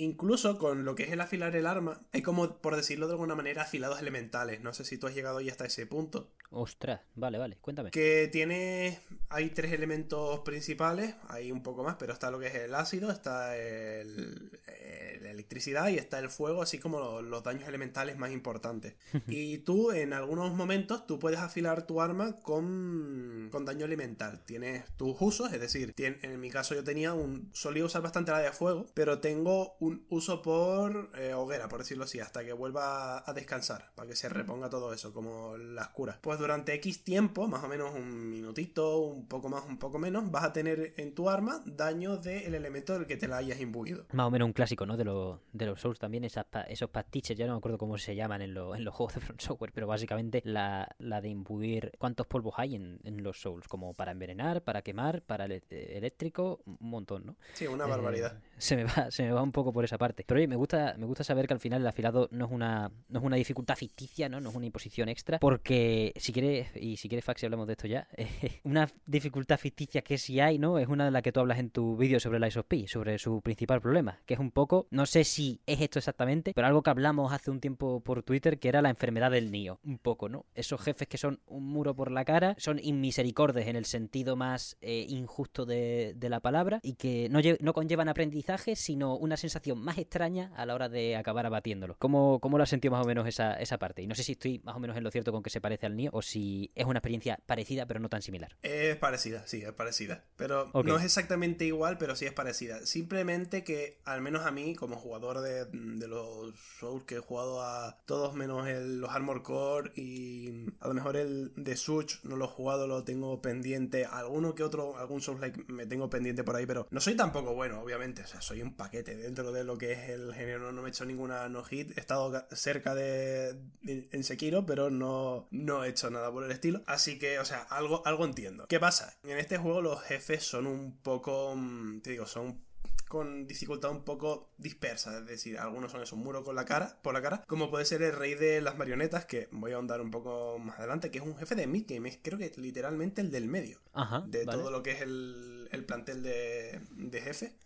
[0.00, 3.34] Incluso con lo que es el afilar el arma, hay como, por decirlo de alguna
[3.34, 4.60] manera, afilados elementales.
[4.60, 6.30] No sé si tú has llegado ya hasta ese punto.
[6.50, 7.90] Ostras, vale, vale, cuéntame.
[7.90, 9.00] Que tiene.
[9.28, 13.10] Hay tres elementos principales, hay un poco más, pero está lo que es el ácido,
[13.10, 18.94] está el, el, electricidad y está el fuego, así como los, daños elementales más importantes.
[19.26, 24.42] y tú, en algunos momentos, tú puedes afilar tu arma con, con daño elemental.
[24.44, 27.50] Tienes tus usos, es decir, en mi caso yo tenía un...
[27.52, 32.04] Solía usar bastante la de fuego, pero tengo un uso por eh, hoguera, por decirlo
[32.04, 36.18] así, hasta que vuelva a descansar, para que se reponga todo eso, como las curas.
[36.20, 40.30] Pues durante X tiempo, más o menos un minutito, un poco más, un poco menos,
[40.30, 44.06] vas a tener en tu arma daño del elemento del que te la hayas imbuido.
[44.12, 44.96] Más o menos un clásico, ¿no?
[44.96, 48.42] De, de los Souls también, esas esos pastiches, ya no me acuerdo cómo se llaman
[48.42, 52.74] en, en los juegos de Front Software, pero básicamente la, de imbuir cuántos polvos hay
[52.74, 57.36] en, los Souls, como para envenenar, para quemar, para eléctrico, un montón, ¿no?
[57.54, 58.36] Sí, una barbaridad.
[58.36, 60.24] Eh, se, me va, se me va un poco por esa parte.
[60.26, 62.90] Pero oye, me gusta, me gusta saber que al final el afilado no es una,
[63.36, 64.38] dificultad ficticia, ¿no?
[64.38, 67.86] Es una imposición extra, porque si quieres, y si quieres Fax, si hablamos de esto
[67.86, 68.08] ya,
[68.64, 70.78] una dificultad ficticia que sí hay, ¿no?
[70.78, 73.40] Es una de las que tú hablas en tu vídeo sobre la ISOP, sobre su
[73.42, 76.90] principal problema, que es un poco, no sé si es esto exactamente, pero algo que
[76.90, 80.46] hablamos hace un tiempo por Twitter, que era la enfermedad del Nio, un poco, ¿no?
[80.54, 84.76] Esos jefes que son un muro por la cara, son inmisericordes en el sentido más
[84.80, 89.98] eh, injusto de, la palabra, y que no, no conllevan aprendizaje, sino una sensación más
[89.98, 91.96] extraña a la hora de acabar abatiéndolo.
[91.98, 94.02] ¿Cómo, cómo lo has sentido más o menos esa, esa parte?
[94.02, 95.86] Y no sé si estoy más o menos en lo cierto con que se parece
[95.86, 98.56] al Nio, o si es una experiencia parecida, pero no tan similar.
[98.62, 100.24] Es parecida, sí, es parecida.
[100.36, 102.84] Pero no es exactamente igual, pero sí es parecida.
[102.86, 105.66] Simplemente que, al menos a mí, como jugador de,
[106.08, 110.94] los Souls que he jugado a todos menos el, los Armor Core y a lo
[110.94, 114.04] mejor el de Switch no lo he jugado, lo tengo pendiente.
[114.06, 117.54] Alguno que otro, algún Souls like me tengo pendiente por ahí, pero no soy tampoco
[117.54, 118.22] bueno, obviamente.
[118.22, 120.72] O sea, soy un paquete dentro de lo que es el género.
[120.72, 121.96] No me he hecho ninguna no hit.
[121.96, 126.82] He estado cerca de, en Sekiro, pero no, no he hecho nada por el estilo.
[126.86, 128.66] Así que, o sea, algo, algo entiendo.
[128.68, 129.18] ¿Qué pasa?
[129.22, 132.68] En este juego los jefes son un poco, mm, te digo, son
[133.08, 137.14] con dificultad un poco dispersa, es decir, algunos son esos muros con la cara, por
[137.14, 140.10] la cara, como puede ser el rey de las marionetas, que voy a ahondar un
[140.10, 143.48] poco más adelante, que es un jefe de midgame, es creo que literalmente el del
[143.48, 143.80] medio,
[144.26, 147.56] de todo lo que es el, el plantel de, de jefe.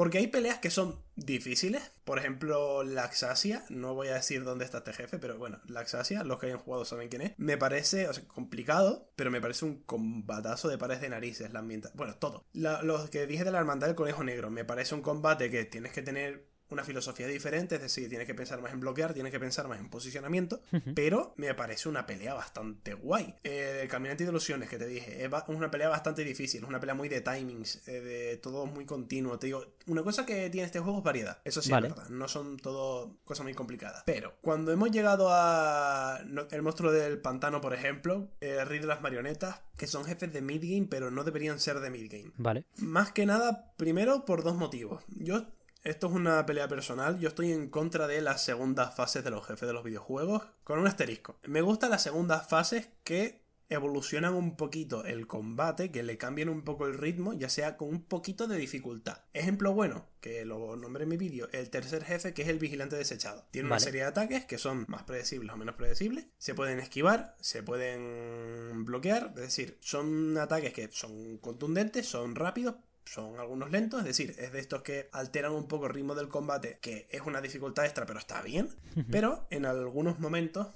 [0.00, 1.92] Porque hay peleas que son difíciles.
[2.04, 3.66] Por ejemplo, Laxasia.
[3.68, 6.86] No voy a decir dónde está este jefe, pero bueno, Laxasia, los que hayan jugado
[6.86, 7.32] saben quién es.
[7.36, 11.52] Me parece, o sea, complicado, pero me parece un combatazo de pares de narices.
[11.52, 12.46] La ambienta bueno, todo.
[12.54, 14.48] los que dije de la hermandad del conejo negro.
[14.48, 18.34] Me parece un combate que tienes que tener una filosofía diferente, es decir, tienes que
[18.34, 20.60] pensar más en bloquear, tienes que pensar más en posicionamiento,
[20.94, 23.34] pero me parece una pelea bastante guay.
[23.42, 26.94] el Caminante de Ilusiones que te dije, es una pelea bastante difícil, es una pelea
[26.94, 29.38] muy de timings, eh, de todo muy continuo.
[29.38, 32.28] Te digo, una cosa que tiene este juego es variedad, eso sí es verdad, no
[32.28, 34.02] son todo cosas muy complicadas.
[34.06, 39.00] Pero cuando hemos llegado a el monstruo del pantano, por ejemplo, el rey de las
[39.00, 42.32] marionetas, que son jefes de midgame, pero no deberían ser de midgame.
[42.36, 42.66] Vale.
[42.76, 45.02] Más que nada, primero por dos motivos.
[45.08, 45.46] Yo
[45.82, 47.18] esto es una pelea personal.
[47.18, 50.42] Yo estoy en contra de las segundas fases de los jefes de los videojuegos.
[50.64, 51.38] Con un asterisco.
[51.44, 53.40] Me gustan las segundas fases que
[53.70, 57.88] evolucionan un poquito el combate, que le cambian un poco el ritmo, ya sea con
[57.88, 59.18] un poquito de dificultad.
[59.32, 62.96] Ejemplo bueno, que lo nombré en mi vídeo, el tercer jefe que es el vigilante
[62.96, 63.46] desechado.
[63.52, 66.26] Tiene una serie de ataques que son más predecibles o menos predecibles.
[66.38, 72.74] Se pueden esquivar, se pueden bloquear, es decir, son ataques que son contundentes, son rápidos,
[73.10, 76.28] son algunos lentos, es decir, es de estos que alteran un poco el ritmo del
[76.28, 78.68] combate, que es una dificultad extra, pero está bien.
[79.10, 80.68] Pero en algunos momentos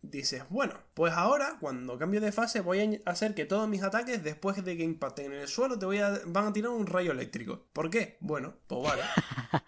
[0.00, 4.24] dices, bueno, pues ahora cuando cambio de fase voy a hacer que todos mis ataques
[4.24, 7.12] después de que impacten en el suelo te voy a van a tirar un rayo
[7.12, 7.66] eléctrico.
[7.74, 8.16] ¿Por qué?
[8.20, 9.02] Bueno, pues vale.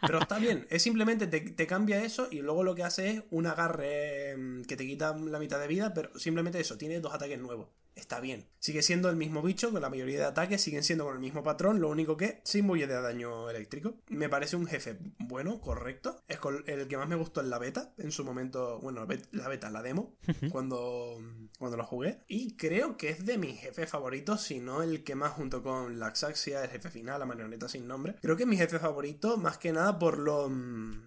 [0.00, 3.22] Pero está bien, es simplemente te, te cambia eso y luego lo que hace es
[3.30, 7.12] un agarre mm, que te quita la mitad de vida, pero simplemente eso, tiene dos
[7.12, 8.46] ataques nuevos está bien.
[8.58, 11.42] Sigue siendo el mismo bicho, con la mayoría de ataques siguen siendo con el mismo
[11.42, 13.96] patrón, lo único que se imbuye de daño eléctrico.
[14.08, 16.22] Me parece un jefe bueno, correcto.
[16.28, 19.70] Es el que más me gustó en la beta, en su momento, bueno, la beta,
[19.70, 20.16] la demo,
[20.50, 21.20] cuando,
[21.58, 22.20] cuando lo jugué.
[22.26, 25.98] Y creo que es de mis jefes favoritos, si no el que más junto con
[25.98, 28.16] Laxaxia, el jefe final, la marioneta sin nombre.
[28.22, 30.50] Creo que es mi jefe favorito, más que nada por lo,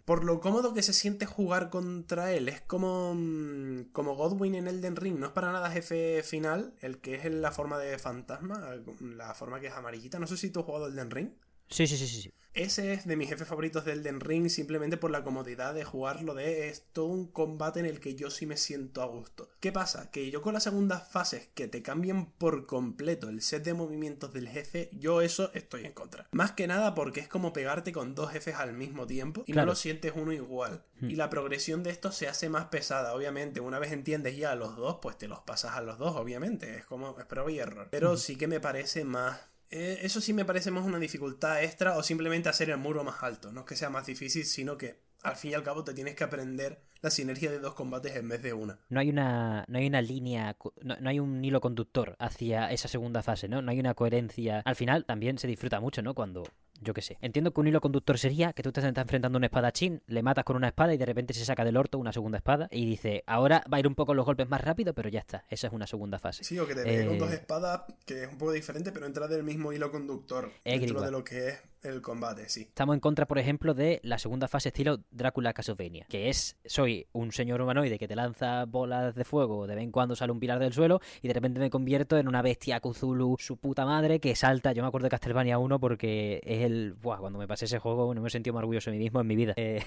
[0.05, 2.49] por lo cómodo que se siente jugar contra él.
[2.49, 3.17] Es como,
[3.93, 7.51] como Godwin en Elden Ring, no es para nada jefe final, el que es la
[7.51, 10.19] forma de fantasma, la forma que es amarillita.
[10.19, 11.31] No sé si tú has jugado Den Ring.
[11.69, 12.33] Sí, sí, sí, sí.
[12.57, 16.33] Ese es de mis jefes favoritos del Den Ring simplemente por la comodidad de jugarlo
[16.33, 19.51] de es todo un combate en el que yo sí me siento a gusto.
[19.59, 20.09] ¿Qué pasa?
[20.09, 24.33] Que yo con las segundas fases que te cambien por completo el set de movimientos
[24.33, 26.27] del jefe, yo eso estoy en contra.
[26.31, 29.63] Más que nada porque es como pegarte con dos jefes al mismo tiempo y no
[29.63, 30.83] lo sientes uno igual.
[30.99, 31.11] Hmm.
[31.11, 33.59] Y la progresión de esto se hace más pesada, obviamente.
[33.59, 36.75] Una vez entiendes ya a los dos, pues te los pasas a los dos, obviamente.
[36.77, 37.87] Es como es prueba y error.
[37.91, 38.17] Pero hmm.
[38.17, 42.03] sí que me parece más Eh, eso sí me parece más una dificultad extra o
[42.03, 43.51] simplemente hacer el muro más alto.
[43.51, 46.15] No es que sea más difícil, sino que al fin y al cabo te tienes
[46.15, 48.79] que aprender la sinergia de dos combates en vez de una.
[48.89, 52.87] No hay una, no hay una línea, no, no, hay un hilo conductor hacia esa
[52.87, 53.61] segunda fase, ¿no?
[53.61, 54.61] No hay una coherencia.
[54.65, 56.13] Al final también se disfruta mucho, ¿no?
[56.13, 56.43] Cuando
[56.81, 57.17] yo qué sé.
[57.21, 60.23] Entiendo que un hilo conductor sería que tú te estás enfrentando a un espadachín, le
[60.23, 62.85] matas con una espada y de repente se saca del orto una segunda espada y
[62.85, 65.45] dice, ahora va a ir un poco los golpes más rápido, pero ya está.
[65.49, 66.43] Esa es una segunda fase.
[66.43, 69.27] Sí, o que te pegue con dos espadas, que es un poco diferente, pero entra
[69.27, 72.61] del mismo hilo conductor dentro de lo que es el combate, sí.
[72.61, 77.07] Estamos en contra, por ejemplo, de la segunda fase estilo Drácula Castlevania, que es, soy
[77.11, 80.39] un señor humanoide que te lanza bolas de fuego, de vez en cuando sale un
[80.39, 84.19] pilar del suelo y de repente me convierto en una bestia Cthulhu, su puta madre,
[84.19, 87.65] que salta, yo me acuerdo de Castlevania 1 porque es el, buah, cuando me pasé
[87.65, 89.53] ese juego no me he sentido más orgulloso de mí mismo en mi vida.
[89.55, 89.83] Eh,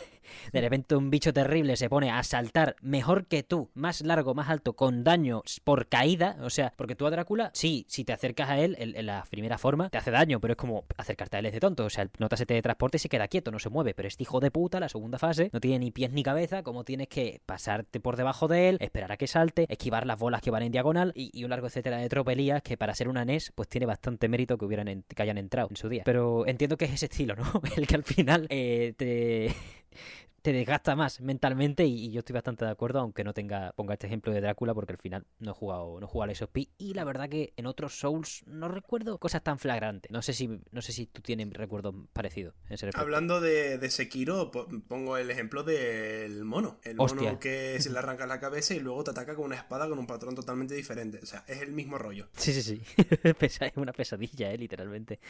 [0.53, 4.48] de repente un bicho terrible se pone a saltar mejor que tú, más largo, más
[4.48, 8.50] alto, con daño por caída, o sea, porque tú a Drácula, sí, si te acercas
[8.50, 11.40] a él en, en la primera forma, te hace daño, pero es como acercarte a
[11.40, 13.59] él es de tonto, o sea, el nota se teletransporta y se queda quieto, no
[13.59, 13.95] se mueve.
[13.95, 16.85] Pero este hijo de puta, la segunda fase, no tiene ni pies ni cabeza, como
[16.85, 20.51] tienes que pasarte por debajo de él, esperar a que salte, esquivar las bolas que
[20.51, 23.69] van en diagonal y, un largo etcétera de tropelías que para ser una NES, pues
[23.69, 26.03] tiene bastante mérito que hubieran que hayan entrado en su día.
[26.05, 27.45] Pero entiendo que es ese estilo, ¿no?
[27.77, 29.55] El que al final eh, te
[30.42, 34.07] te desgasta más mentalmente y, yo estoy bastante de acuerdo, aunque no tenga ponga este
[34.07, 36.94] ejemplo de Drácula porque al final no he jugado no he jugado al SOP y
[36.94, 40.11] la verdad que en otros Souls no recuerdo cosas tan flagrantes.
[40.11, 42.55] No sé si no sé si tú tienes recuerdos parecidos
[42.94, 48.26] Hablando de, de, Sekiro, pongo el ejemplo del mono, el mono que se le arranca
[48.26, 51.26] la cabeza y luego te ataca con una espada con un patrón totalmente diferente, o
[51.26, 52.29] sea, es el mismo rollo.
[52.37, 52.83] Sí, sí, sí.
[53.40, 55.20] es una pesadilla, eh, literalmente.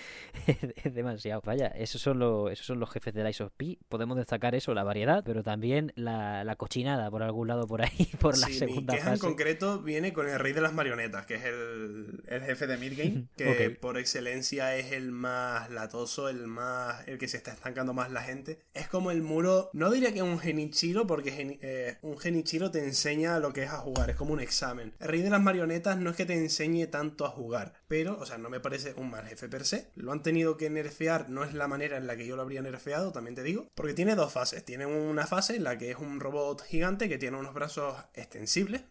[0.47, 1.43] es demasiado.
[1.45, 4.85] Vaya, esos son los esos son los jefes de la SOP, podemos destacar eso, la
[4.85, 9.13] variedad pero también la, cochinada por algún lado por ahí, por la segunda mi fase.
[9.15, 13.27] en concreto viene con el rey de las marionetas, que es el, jefe de Midgame,
[13.37, 18.11] que por excelencia es el más latoso, el más el que se está estancando más
[18.11, 18.61] la gente.
[18.75, 22.85] Es como el muro, no diría que es un genichiro, porque eh, un genichiro te
[22.85, 24.95] enseña lo que es a jugar, es como un examen.
[25.01, 28.25] El rey de las marionetas no es que te enseñe tanto a jugar, pero, o
[28.25, 29.91] sea, no me parece un mal jefe per se.
[29.97, 32.63] Lo han tenido que nerfear, no es la manera en la que yo lo habría
[32.63, 34.65] nerfeado, también te digo, porque tiene dos fases.
[34.65, 38.83] Tiene una fase en la que es un robot gigante que tiene unos brazos extensibles.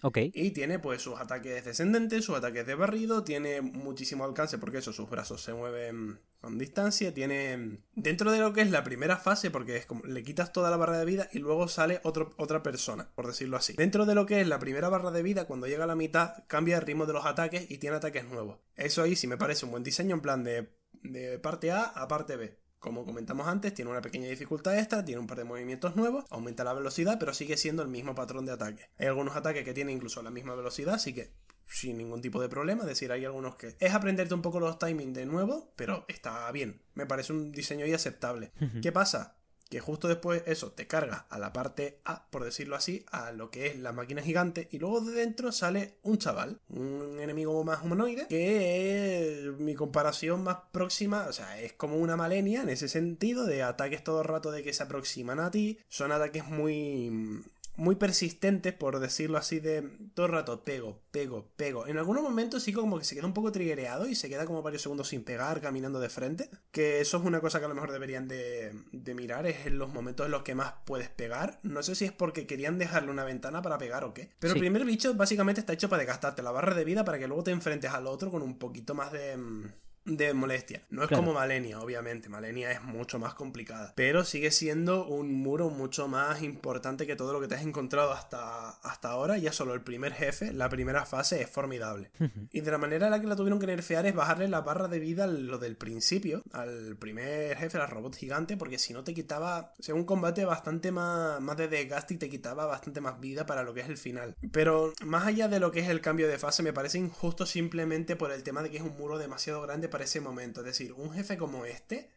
[0.00, 0.16] Ok.
[0.32, 4.94] Y tiene pues sus ataques descendentes, sus ataques de barrido, tiene muchísimo alcance porque eso,
[4.94, 9.50] sus brazos se mueven con distancia, tiene dentro de lo que es la primera fase,
[9.50, 12.62] porque es como le quitas toda la barra de vida y luego sale otro, otra
[12.62, 13.74] persona, por decirlo así.
[13.74, 16.44] Dentro de lo que es la primera barra de vida, cuando llega a la mitad,
[16.46, 18.58] cambia el ritmo de los ataques y tiene ataques nuevos.
[18.76, 20.70] Eso ahí sí me parece un buen diseño en plan de,
[21.02, 22.58] de parte A a parte B.
[22.78, 26.62] Como comentamos antes, tiene una pequeña dificultad extra, tiene un par de movimientos nuevos, aumenta
[26.62, 28.88] la velocidad, pero sigue siendo el mismo patrón de ataque.
[28.98, 31.32] Hay algunos ataques que tienen incluso la misma velocidad, así que
[31.68, 32.82] sin ningún tipo de problema.
[32.82, 36.50] Es decir, hay algunos que es aprenderte un poco los timings de nuevo, pero está
[36.52, 36.80] bien.
[36.94, 38.52] Me parece un diseño y aceptable.
[38.82, 39.38] ¿Qué pasa?
[39.68, 43.50] que justo después eso te carga a la parte A, por decirlo así, a lo
[43.50, 47.82] que es la máquina gigante y luego de dentro sale un chaval, un enemigo más
[47.82, 52.88] humanoide, que es mi comparación más próxima, o sea, es como una malenia en ese
[52.88, 57.42] sentido de ataques todo el rato de que se aproximan a ti, son ataques muy
[57.78, 61.86] muy persistentes, por decirlo así, de todo el rato pego, pego, pego.
[61.86, 64.62] En algunos momentos sí como que se queda un poco triggereado y se queda como
[64.62, 66.50] varios segundos sin pegar, caminando de frente.
[66.72, 69.78] Que eso es una cosa que a lo mejor deberían de, de mirar, es en
[69.78, 71.60] los momentos en los que más puedes pegar.
[71.62, 74.30] No sé si es porque querían dejarle una ventana para pegar o qué.
[74.40, 77.28] Pero el primer bicho básicamente está hecho para desgastarte la barra de vida para que
[77.28, 79.72] luego te enfrentes al otro con un poquito más de mm,
[80.16, 80.82] de molestia.
[80.90, 82.28] No es como Malenia, obviamente.
[82.28, 83.92] Malenia es mucho más complicada.
[83.94, 88.12] Pero sigue siendo un muro mucho más importante que todo lo que te has encontrado
[88.12, 89.38] hasta, hasta ahora.
[89.38, 92.10] Ya solo el primer jefe, la primera fase, es formidable.
[92.52, 94.88] y de la manera en la que la tuvieron que nerfear es bajarle la barra
[94.88, 99.04] de vida a lo del principio, al primer jefe, al robot gigante, porque si no
[99.04, 103.00] te quitaba, o sea, un combate bastante más, más de desgaste y te quitaba bastante
[103.00, 104.36] más vida para lo que es el final.
[104.52, 108.16] Pero más allá de lo que es el cambio de fase, me parece injusto simplemente
[108.16, 110.60] por el tema de que es un muro demasiado grande para ese momento.
[110.60, 112.10] Es decir, un jefe como este,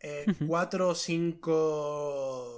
[0.00, 2.57] eh, cuatro o cinco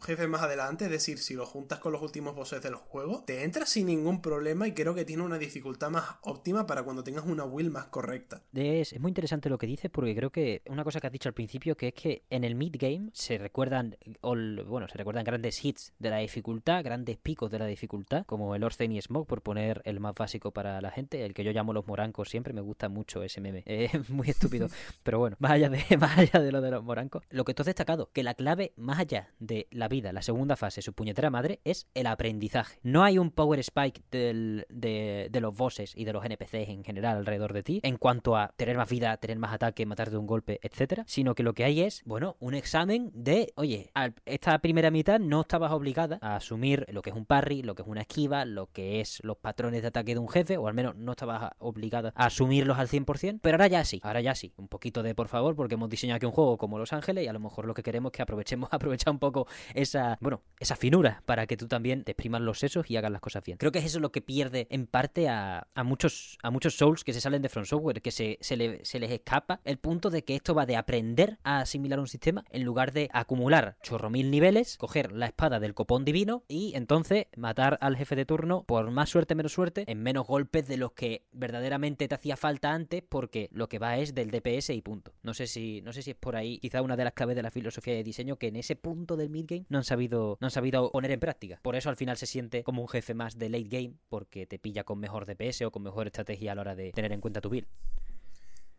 [0.00, 3.44] jefes más adelante, es decir, si lo juntas con los últimos bosses del juego, te
[3.44, 7.24] entras sin ningún problema y creo que tiene una dificultad más óptima para cuando tengas
[7.24, 8.42] una will más correcta.
[8.52, 11.28] Es, es muy interesante lo que dices porque creo que una cosa que has dicho
[11.28, 15.64] al principio que es que en el mid game se recuerdan bueno, se recuerdan grandes
[15.64, 19.42] hits de la dificultad, grandes picos de la dificultad, como el Orsten y Smoke por
[19.42, 22.60] poner el más básico para la gente, el que yo llamo los morancos siempre, me
[22.60, 23.64] gusta mucho ese meme.
[23.88, 24.68] Es muy estúpido,
[25.02, 27.62] pero bueno, más allá de más allá de lo de los morancos, lo que tú
[27.62, 31.30] has destacado, que la clave más allá de la vida, la segunda fase, su puñetera
[31.30, 32.78] madre, es el aprendizaje.
[32.82, 36.84] No hay un power spike del, de, de, los bosses y de los NPCs en
[36.84, 40.18] general alrededor de ti en cuanto a tener más vida, tener más ataque, matarte de
[40.18, 43.90] un golpe, etcétera, sino que lo que hay es, bueno, un examen de, oye,
[44.24, 47.82] esta primera mitad no estabas obligada a asumir lo que es un parry, lo que
[47.82, 50.74] es una esquiva, lo que es los patrones de ataque de un jefe, o al
[50.74, 54.52] menos no estabas obligada a asumirlos al 100%, pero ahora ya sí, ahora ya sí,
[54.56, 57.28] un poquito de por favor, porque hemos diseñado aquí un juego como Los Ángeles y
[57.28, 59.46] a lo mejor lo que queremos es que aprovechemos, aprovechar un poco
[59.78, 63.20] esa, bueno, esa finura para que tú también te exprimas los sesos y hagas las
[63.20, 63.58] cosas bien.
[63.58, 67.04] Creo que es eso lo que pierde en parte a, a muchos, a muchos Souls
[67.04, 70.24] que se salen de Front Software, que se, se, se les escapa el punto de
[70.24, 74.30] que esto va de aprender a asimilar un sistema en lugar de acumular chorro mil
[74.30, 78.90] niveles, coger la espada del copón divino y entonces matar al jefe de turno por
[78.90, 83.02] más suerte, menos suerte, en menos golpes de los que verdaderamente te hacía falta antes,
[83.08, 85.12] porque lo que va es del DPS y punto.
[85.22, 87.42] No sé si, no sé si es por ahí quizá una de las claves de
[87.42, 90.50] la filosofía de diseño que en ese punto del midgame no han sabido, no han
[90.50, 91.58] sabido poner en práctica.
[91.62, 94.58] Por eso al final se siente como un jefe más de late game, porque te
[94.58, 97.40] pilla con mejor DPS o con mejor estrategia a la hora de tener en cuenta
[97.40, 97.66] tu build.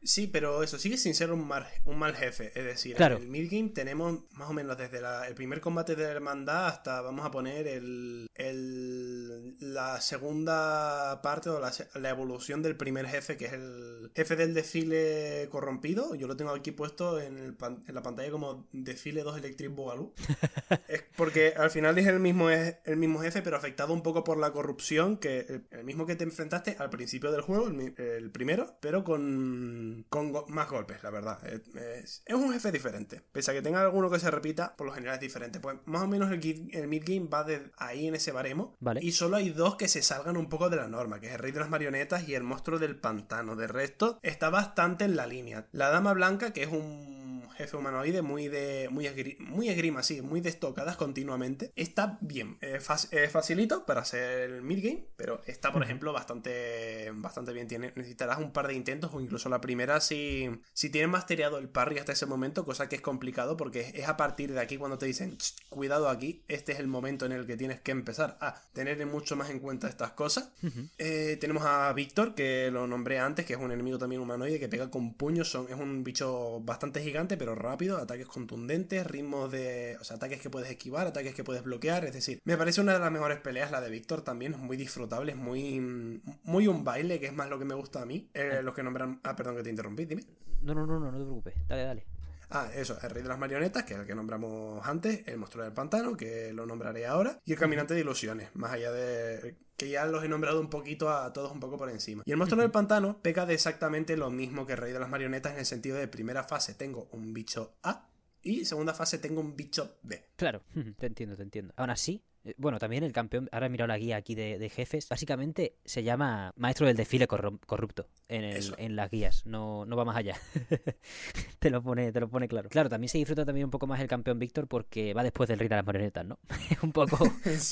[0.02, 2.48] Sí, pero eso sigue sin ser un mal, un mal jefe.
[2.58, 6.12] Es decir, en el midgame tenemos más o menos desde el primer combate de la
[6.12, 12.78] hermandad hasta, vamos a poner, el, el la segunda parte o la, la, evolución del
[12.78, 16.16] primer jefe, que es el jefe del desfile corrompido.
[16.16, 17.58] Yo lo tengo aquí puesto en, el,
[17.88, 20.14] en la pantalla como desfile 2 Electric Boogaloo.
[20.88, 24.24] es porque al final es el mismo, es el mismo jefe, pero afectado un poco
[24.24, 28.32] por la corrupción, que el, mismo que te enfrentaste al principio del juego, el, el
[28.32, 31.40] primero, pero con con, más golpes, la verdad.
[31.46, 33.22] Es, un jefe diferente.
[33.32, 35.60] Pese a que tenga alguno que se repita, por lo general es diferente.
[35.60, 38.76] Pues más o menos el, el mid-game va de ahí en ese baremo.
[39.02, 41.40] Y solo hay dos que se salgan un poco de la norma, que es el
[41.40, 43.56] rey de las marionetas y el monstruo del pantano.
[43.56, 45.68] De resto, está bastante en la línea.
[45.72, 47.19] La dama blanca, que es un
[47.60, 51.74] jefe humanoide muy de muy, muy esgrima, sí, muy de estocadas continuamente.
[51.76, 52.84] Está bien, es,
[53.32, 57.68] facilito para hacer el midgame, pero está, por ejemplo, bastante, bastante bien.
[57.68, 61.68] Tiene, necesitarás un par de intentos o incluso la primera si, si tienes masteriado el
[61.68, 64.98] parry hasta ese momento, cosa que es complicado porque es a partir de aquí cuando
[64.98, 68.62] te dicen, cuidado aquí, este es el momento en el que tienes que empezar a
[68.72, 70.54] tener mucho más en cuenta estas cosas.
[70.98, 74.70] Eh, tenemos a Víctor, que lo nombré antes, que es un enemigo también humanoide que
[74.70, 79.98] pega con puños, son, es un bicho bastante gigante, pero rápido, ataques contundentes, ritmos de.
[80.00, 82.06] O sea, ataques que puedes esquivar, ataques que puedes bloquear.
[82.06, 84.78] Es decir, me parece una de las mejores peleas, la de Víctor también, es muy
[84.78, 86.22] disfrutable, es muy.
[86.44, 88.30] Muy un baile, que es más lo que me gusta a mí.
[88.34, 88.62] Eh, ah.
[88.62, 89.20] los que nombran.
[89.24, 90.24] Ah, perdón que te interrumpí, dime.
[90.62, 91.54] No, no, no, no, no te preocupes.
[91.68, 92.06] Dale, dale.
[92.52, 95.64] Ah, eso, el rey de las marionetas, que es el que nombramos antes, el monstruo
[95.64, 99.90] del pantano, que lo nombraré ahora, y el caminante de ilusiones, más allá de que
[99.90, 102.22] ya los he nombrado un poquito a todos un poco por encima.
[102.26, 105.10] Y el monstruo del pantano peca de exactamente lo mismo que el rey de las
[105.10, 108.10] marionetas en el sentido de primera fase tengo un bicho A
[108.44, 110.32] y segunda fase tengo un bicho B.
[110.36, 110.62] Claro,
[110.98, 111.74] te entiendo, te entiendo.
[111.78, 115.08] Aún así, eh, bueno, también el campeón, ahora he mirado la guía aquí de, jefes,
[115.08, 120.18] básicamente se llama Maestro del Desfile Corrupto en, en las guías, no, no va más
[120.18, 120.36] allá.
[121.60, 122.68] te, lo pone, te lo pone claro.
[122.68, 125.58] Claro, también se disfruta también un poco más el campeón Víctor porque va después del
[125.60, 126.38] Rey de las Marionetas, ¿no?
[126.84, 127.18] un poco,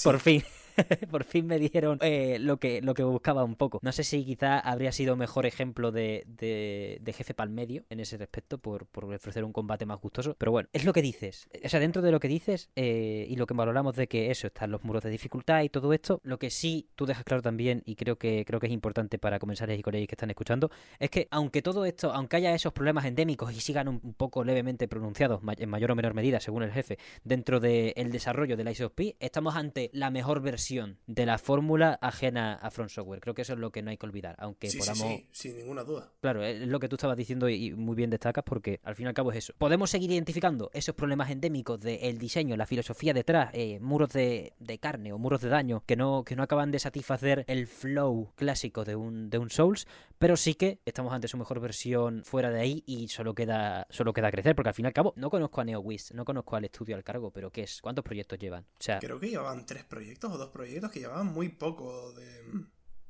[0.04, 0.41] por fin.
[1.12, 3.80] por fin me dieron eh, lo, que, lo que buscaba un poco.
[3.82, 8.18] No sé si quizá habría sido mejor ejemplo de, de, jefe pal medio en ese
[8.18, 10.36] respecto por, por, ofrecer un combate más gustoso.
[10.38, 11.50] Pero bueno, es lo que dices.
[11.63, 14.48] O sea, dentro de lo que dices eh, y lo que valoramos de que eso,
[14.48, 17.82] están los muros de dificultad y todo esto, lo que sí tú dejas claro también,
[17.86, 21.10] y creo que, creo que es importante para comensales y colegas que están escuchando, es
[21.10, 25.42] que aunque todo esto, aunque haya esos problemas endémicos y sigan un, poco levemente pronunciados,
[25.58, 29.56] en mayor o menor medida, según el jefe, dentro del desarrollo de la ISOP, estamos
[29.56, 30.66] ante la mejor versión
[31.08, 33.19] de la fórmula ajena a Front Software.
[33.21, 35.08] Creo que eso es lo que no hay que olvidar, aunque podamos...
[35.08, 36.12] Sí, sin ninguna duda.
[36.21, 39.10] Claro, es lo que tú estabas diciendo y muy bien destacas porque al fin y
[39.10, 39.53] al cabo es eso.
[39.58, 45.13] Podemos seguir identificando esos problemas endémicos del diseño, la filosofía detrás, eh, muros de, carne
[45.13, 48.95] o muros de daño que no, que no acaban de satisfacer el flow clásico de
[48.95, 49.88] un, de un Souls,
[50.19, 54.13] pero sí que estamos ante su mejor versión fuera de ahí y solo queda, solo
[54.13, 56.65] queda crecer, porque al fin y al cabo no conozco a NeoWiz, no conozco al
[56.65, 57.82] estudio al cargo, pero ¿qué es?
[57.82, 58.63] ¿Cuántos proyectos llevan?
[58.63, 60.57] O sea, Creo que llevaban tres proyectos o dos proyectos
[60.91, 62.13] que llevaban muy poco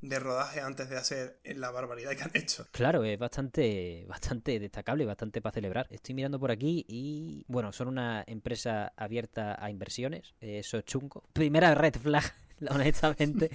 [0.00, 2.66] de, rodaje antes de hacer la barbaridad que han hecho.
[2.72, 5.86] Claro, es bastante, bastante destacable, bastante para celebrar.
[5.90, 11.24] Estoy mirando por aquí y, bueno, son una empresa abierta a inversiones, eso es chungo.
[11.32, 12.24] Primera red flag
[12.70, 13.50] honestamente.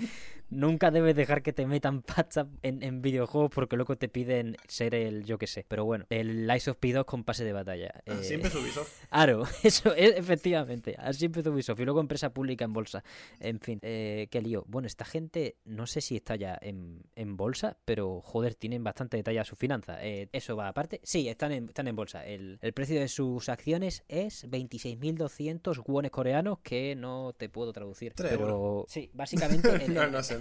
[0.49, 5.25] Nunca debes dejar que te metan pasta en, videojuegos porque luego te piden ser el,
[5.25, 5.65] yo que sé.
[5.67, 7.91] Pero bueno, el Lies of P2 con pase de batalla.
[8.05, 8.91] Así eh, empezó Ubisoft.
[9.09, 10.95] Claro, eso es, efectivamente.
[10.97, 11.79] Así empezó Ubisoft.
[11.79, 13.03] Y luego empresa pública en bolsa.
[13.39, 14.65] En fin, eh, qué lío.
[14.67, 17.03] Bueno, esta gente no sé si está ya en,
[17.37, 20.03] bolsa, pero joder, tienen bastante detalle a su finanza.
[20.05, 20.99] Eh, eso va aparte.
[21.03, 22.25] Sí, están en, están en bolsa.
[22.25, 28.13] El, precio de sus acciones es 26.200 wones coreanos que no te puedo traducir.
[28.15, 29.87] Pero sí, básicamente...
[29.87, 30.37] no, no sé,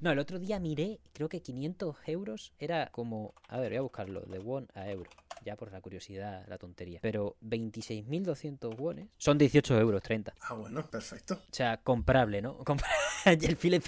[0.00, 3.34] no el otro día miré, creo que 500 euros era como.
[3.48, 5.10] A ver, voy a buscarlo, de won a euro.
[5.44, 7.00] Ya por la curiosidad, la tontería.
[7.02, 10.34] Pero 26.200 wones son 18 euros 30.
[10.40, 11.34] Ah, bueno, perfecto.
[11.34, 12.58] O sea, comprable, ¿no?
[13.26, 13.82] y el Philip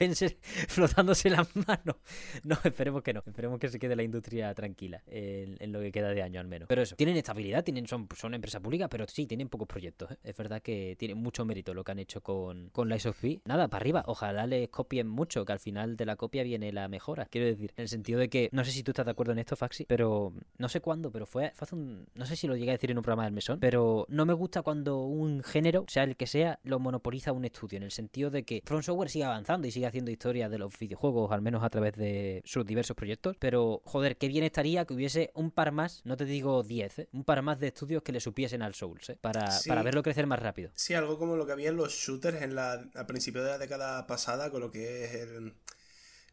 [0.69, 1.97] flotándose las manos.
[2.45, 3.23] No, esperemos que no.
[3.27, 6.69] Esperemos que se quede la industria tranquila en, lo que queda de año al menos.
[6.69, 10.11] Pero eso, tienen estabilidad, tienen, son, son empresa pública, pero sí, tienen pocos proyectos.
[10.11, 10.19] ¿eh?
[10.25, 13.69] Es verdad que tienen mucho mérito lo que han hecho con, con la of Nada,
[13.69, 14.03] para arriba.
[14.07, 17.27] Ojalá les copien mucho, que al final de la copia viene la mejora.
[17.27, 19.39] Quiero decir, en el sentido de que, no sé si tú estás de acuerdo en
[19.39, 22.07] esto, Faxi, pero no sé cuándo, pero fue, hace un.
[22.15, 24.33] No sé si lo llegué a decir en un programa del mesón, pero no me
[24.33, 27.79] gusta cuando un género, sea el que sea, lo monopoliza un estudio.
[27.79, 30.79] En el sentido de que From Software sigue avanzando y sigue haciendo historia de los
[30.79, 33.37] videojuegos, al menos a través de sus diversos proyectos.
[33.39, 37.09] Pero, joder, qué bien estaría que hubiese un par más, no te digo 10, ¿eh?
[37.13, 39.19] un par más de estudios que le supiesen al Souls, ¿eh?
[39.21, 40.71] para, para verlo crecer más rápido.
[40.75, 43.59] Sí, algo como lo que había en los shooters en la, al principio de la
[43.59, 45.55] década pasada, con lo que es el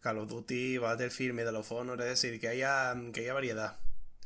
[0.01, 3.77] Call of Duty, Battlefield, Medal of Honor, es decir, que haya, que haya variedad.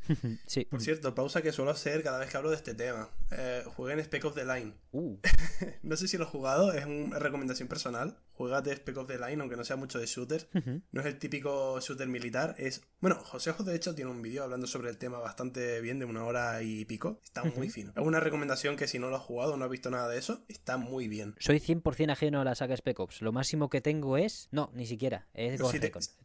[0.45, 0.66] sí.
[0.66, 3.10] Por cierto, pausa que suelo hacer cada vez que hablo de este tema.
[3.32, 4.74] Eh, jugué en Spec of the Line.
[4.91, 5.18] Uh.
[5.84, 8.18] no sé si lo he jugado, es una recomendación personal.
[8.34, 10.49] Juegate Spec of the Line, aunque no sea mucho de shooter.
[10.91, 12.56] No es el típico shooter militar.
[12.58, 12.82] Es.
[12.99, 16.26] Bueno, José de hecho, tiene un vídeo hablando sobre el tema bastante bien, de una
[16.26, 17.20] hora y pico.
[17.24, 17.91] Está muy fino.
[17.95, 20.43] Es una recomendación que si no lo has jugado no has visto nada de eso,
[20.47, 21.36] está muy bien.
[21.39, 23.22] Soy 100% ajeno a la saga Spec Ops.
[23.22, 24.47] Lo máximo que tengo es.
[24.52, 25.28] No, ni siquiera.
[25.34, 25.76] Es Ghost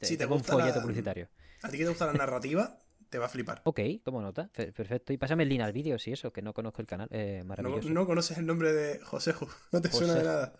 [0.00, 1.28] si te, un folleto publicitario.
[1.62, 2.80] ¿A ti que te gusta la narrativa?
[3.16, 3.62] Te va a flipar.
[3.64, 4.50] Ok, tomo nota.
[4.52, 5.10] Perfecto.
[5.10, 7.08] Y pásame el link al vídeo, si eso, que no conozco el canal.
[7.10, 7.88] Eh, maravilloso.
[7.88, 9.48] No, conoces el nombre de Joseju.
[9.72, 10.52] No te suena de nada.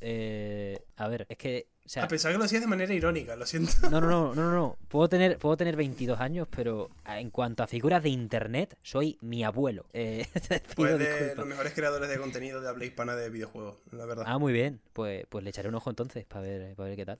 [0.00, 1.68] Eh, a ver, es que.
[1.96, 3.72] O a pesar que lo hacías de manera irónica, lo siento.
[3.90, 4.78] No, no, no, no, no.
[4.88, 9.44] Puedo tener, puedo tener 22 años, pero en cuanto a figuras de internet, soy mi
[9.44, 9.86] abuelo.
[9.98, 10.26] Eh,
[10.76, 14.24] pues de los mejores creadores de contenido de habla hispana de videojuegos, la verdad.
[14.26, 14.80] Ah, muy bien.
[14.92, 17.18] Pues, pues le echaré un ojo entonces para ver, para ver qué tal.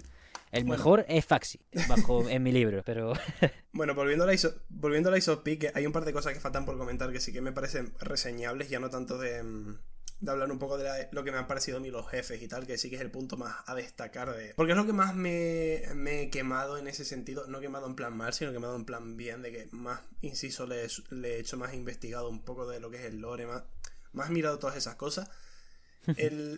[0.52, 3.12] El mejor es Faxi, bajo en mi libro, pero...
[3.72, 6.40] bueno, volviendo a la ISO, volviendo a la que hay un par de cosas que
[6.40, 9.78] faltan por comentar que sí que me parecen reseñables, ya no tanto de, mm,
[10.20, 12.48] de hablar un poco de lo que me han parecido a mí los jefes y
[12.48, 14.54] tal, que sí que es el punto más a destacar de...
[14.54, 18.16] Porque es lo que más me, he quemado en ese sentido, no quemado en plan
[18.16, 21.74] mal, sino quemado en plan bien, de que más, inciso, le, le he hecho más
[21.74, 23.64] investigado un poco de lo que es el lore, más,
[24.12, 25.28] más mirado todas esas cosas.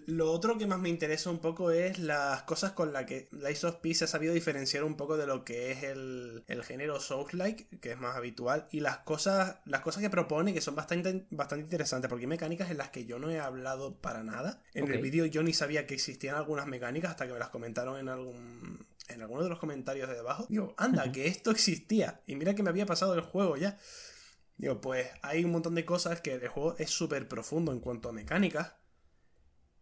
[0.07, 3.65] Lo otro que más me interesa un poco es las cosas con las que Lies
[3.65, 7.79] of P se ha sabido diferenciar un poco de lo que es el, género Souls-like,
[7.79, 11.65] que es más habitual, y las cosas, las cosas que propone que son bastante, bastante
[11.65, 14.63] interesantes, porque hay mecánicas en las que yo no he hablado para nada.
[14.75, 17.99] En el vídeo yo ni sabía que existían algunas mecánicas hasta que me las comentaron
[17.99, 20.47] en algún en alguno de los comentarios de debajo.
[20.51, 22.21] Digo, anda, que esto existía.
[22.27, 23.79] Y mira que me había pasado el juego ya.
[24.59, 28.09] Digo, pues hay un montón de cosas que el juego es súper profundo en cuanto
[28.09, 28.75] a mecánicas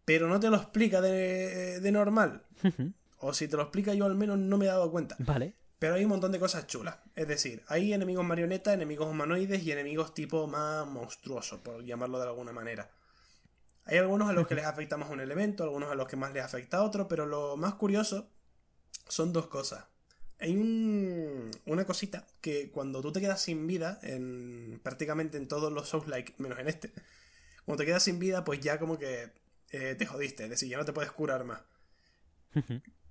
[0.06, 2.42] pero no te lo explica de, normal.
[3.18, 5.16] o si te lo explica yo al menos no me he dado cuenta.
[5.18, 5.52] Vale.
[5.78, 6.96] Pero hay un montón de cosas chulas.
[7.14, 12.28] Es decir, hay enemigos marionetas, enemigos humanoides y enemigos tipo más monstruosos, por llamarlo de
[12.28, 12.88] alguna manera.
[13.84, 16.32] Hay algunos a los que les afecta más un elemento, algunos a los que más
[16.32, 18.30] les afecta otro, pero lo más curioso
[19.08, 19.84] son dos cosas.
[20.38, 25.72] Hay un, una cosita que cuando tú te quedas sin vida, en prácticamente en todos
[25.72, 26.92] los Souls-like, menos en este,
[27.64, 29.30] cuando te quedas sin vida, pues ya como que
[29.70, 31.62] eh, te jodiste, es decir, ya no te puedes curar más.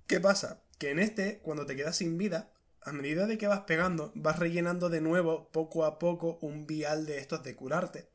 [0.06, 0.62] ¿Qué pasa?
[0.78, 2.52] Que en este, cuando te quedas sin vida,
[2.82, 7.06] a medida de que vas pegando, vas rellenando de nuevo, poco a poco, un vial
[7.06, 8.08] de estos de curarte.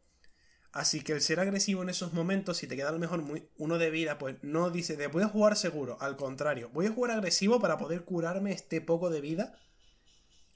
[0.72, 3.50] Así que el ser agresivo en esos momentos, si te queda a lo mejor muy,
[3.58, 6.92] uno de vida, pues no dice de voy a jugar seguro, al contrario, voy a
[6.92, 9.60] jugar agresivo para poder curarme este poco de vida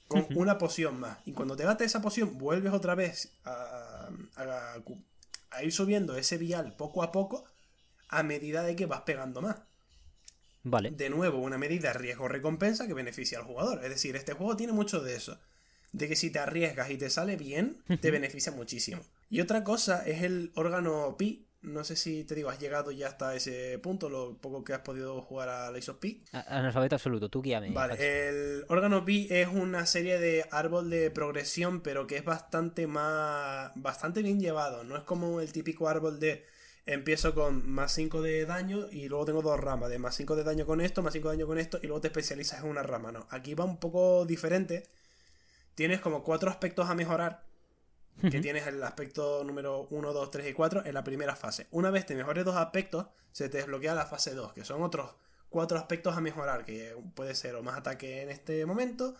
[0.08, 1.18] con una poción más.
[1.26, 4.08] Y cuando te gastes esa poción, vuelves otra vez a,
[5.50, 7.44] a ir subiendo ese vial poco a poco
[8.08, 9.56] a medida de que vas pegando más.
[10.62, 10.90] Vale.
[10.90, 13.84] De nuevo, una medida riesgo-recompensa que beneficia al jugador.
[13.84, 15.38] Es decir, este juego tiene mucho de eso.
[15.92, 19.00] De que si te arriesgas y te sale bien, te beneficia muchísimo.
[19.30, 21.46] Y otra cosa es el órgano Pi.
[21.62, 24.80] No sé si te digo, has llegado ya hasta ese punto, lo poco que has
[24.80, 26.22] podido jugar a la of Pi.
[26.32, 27.70] Analfabeto absoluto, tú guíame.
[27.70, 32.86] Vale, el órgano Pi es una serie de árbol de progresión, pero que es bastante
[32.86, 33.72] más.
[33.76, 34.84] bastante bien llevado.
[34.84, 36.44] No es como el típico árbol de
[36.86, 40.44] empiezo con más 5 de daño y luego tengo dos ramas de más 5 de
[40.44, 42.82] daño con esto, más 5 de daño con esto y luego te especializas en una
[42.82, 43.12] rama.
[43.12, 44.84] No, aquí va un poco diferente.
[45.74, 47.44] Tienes como cuatro aspectos a mejorar.
[48.30, 51.66] Que tienes el aspecto número 1, 2, 3 y 4 en la primera fase.
[51.70, 55.10] Una vez te mejores dos aspectos, se te desbloquea la fase 2, que son otros
[55.50, 59.14] cuatro aspectos a mejorar, que puede ser o más ataque en este momento,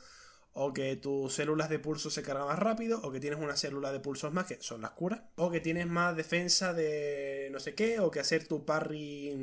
[0.58, 3.92] o que tus células de pulso se cargan más rápido, o que tienes una célula
[3.92, 7.74] de pulsos más, que son las curas, o que tienes más defensa de no sé
[7.74, 9.36] qué, o que hacer tu parry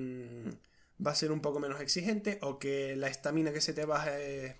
[1.05, 4.19] va a ser un poco menos exigente, o que la estamina que se te baja
[4.19, 4.55] es,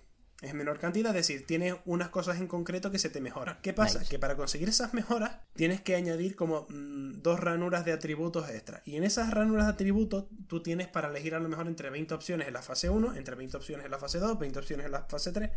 [0.52, 3.58] menor cantidad, es decir, tienes unas cosas en concreto que se te mejoran.
[3.60, 4.04] ¿Qué pasa?
[4.08, 8.80] Que para conseguir esas mejoras tienes que añadir como mm, dos ranuras de atributos extra.
[8.84, 12.14] Y en esas ranuras de atributos tú tienes para elegir a lo mejor entre 20
[12.14, 14.92] opciones en la fase 1, entre 20 opciones en la fase 2, 20 opciones en
[14.92, 15.50] la fase 3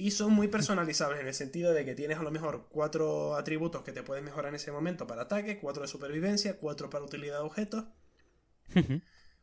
[0.00, 3.82] y son muy personalizables en el sentido de que tienes a lo mejor cuatro atributos
[3.82, 7.38] que te puedes mejorar en ese momento para ataque, cuatro de supervivencia, cuatro para utilidad
[7.40, 7.84] de objetos.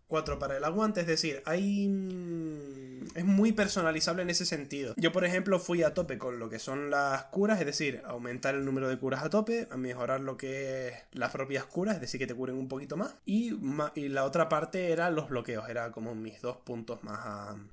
[0.07, 1.87] 4 para el aguante, es decir, hay...
[1.87, 4.93] Mm, es muy personalizable en ese sentido.
[4.97, 8.55] Yo, por ejemplo, fui a tope con lo que son las curas, es decir, aumentar
[8.55, 12.01] el número de curas a tope, a mejorar lo que es las propias curas, es
[12.01, 13.15] decir, que te curen un poquito más.
[13.25, 13.53] Y,
[13.95, 17.19] y la otra parte era los bloqueos, era como mis dos puntos más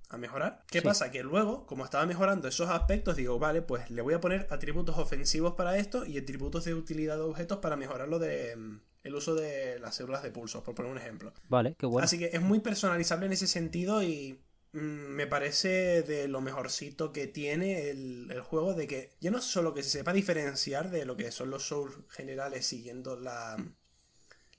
[0.08, 0.62] a, mejorar.
[0.68, 1.10] ¿Qué pasa?
[1.10, 4.96] Que luego, como estaba mejorando esos aspectos, digo, vale, pues le voy a poner atributos
[4.96, 8.56] ofensivos para esto y atributos de utilidad de objetos para mejorarlo de
[9.04, 11.32] el uso de las células de pulsos, por poner un ejemplo.
[11.48, 12.04] Vale, qué bueno.
[12.04, 14.40] Así que es muy personalizable en ese sentido y
[14.72, 19.74] mm, me parece de lo mejorcito que tiene el, juego, de que ya no solo
[19.74, 23.56] que se sepa diferenciar de lo que son los Souls generales siguiendo la,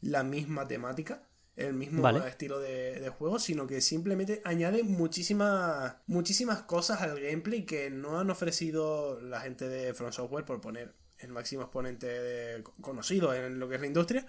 [0.01, 1.23] la misma temática,
[1.55, 7.89] el mismo estilo de, juego, sino que simplemente añade muchísimas, muchísimas cosas al gameplay que
[7.89, 13.59] no han ofrecido la gente de Front Software por poner el máximo exponente conocido en
[13.59, 14.25] lo que es la industria.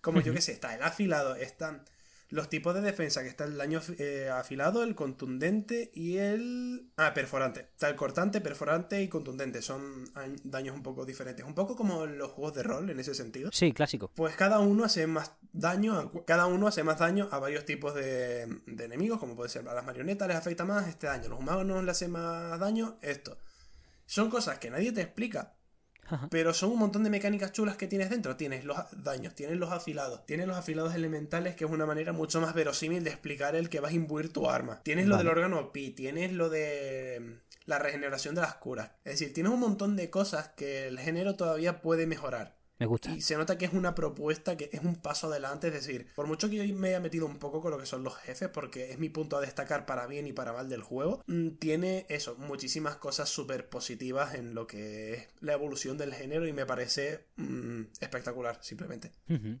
[0.00, 1.84] Como yo que sé, está el afilado, están
[2.30, 6.90] los tipos de defensa, que está el daño eh, afilado, el contundente y el...
[6.96, 7.60] Ah, perforante.
[7.60, 9.62] Está el cortante, perforante y contundente.
[9.62, 10.04] Son
[10.44, 11.44] daños un poco diferentes.
[11.46, 13.50] Un poco como los juegos de rol en ese sentido.
[13.52, 14.10] Sí, clásico.
[14.14, 18.46] Pues cada uno hace más daño, cada uno hace más daño a varios tipos de,
[18.66, 21.38] de enemigos, como puede ser a las marionetas les afecta más este daño, a los
[21.38, 23.38] humanos les hace más daño esto.
[24.04, 25.54] Son cosas que nadie te explica,
[26.30, 28.36] pero son un montón de mecánicas chulas que tienes dentro.
[28.36, 32.40] Tienes los daños, tienes los afilados, tienes los afilados elementales, que es una manera mucho
[32.40, 34.82] más verosímil de explicar el que vas a imbuir tu arma.
[34.82, 38.90] Tienes lo del órgano pi, tienes lo de mm, la regeneración de las curas.
[39.04, 42.57] Es decir, tienes un montón de cosas que el género todavía puede mejorar.
[42.78, 43.10] Me gusta.
[43.10, 46.26] Y se nota que es una propuesta que es un paso adelante, es decir, por
[46.26, 48.92] mucho que yo me haya metido un poco con lo que son los jefes, porque
[48.92, 52.36] es mi punto a destacar para bien y para mal del juego, mm, tiene eso,
[52.38, 57.24] muchísimas cosas súper positivas en lo que es la evolución del género y me parece
[57.36, 59.10] mm, espectacular, simplemente.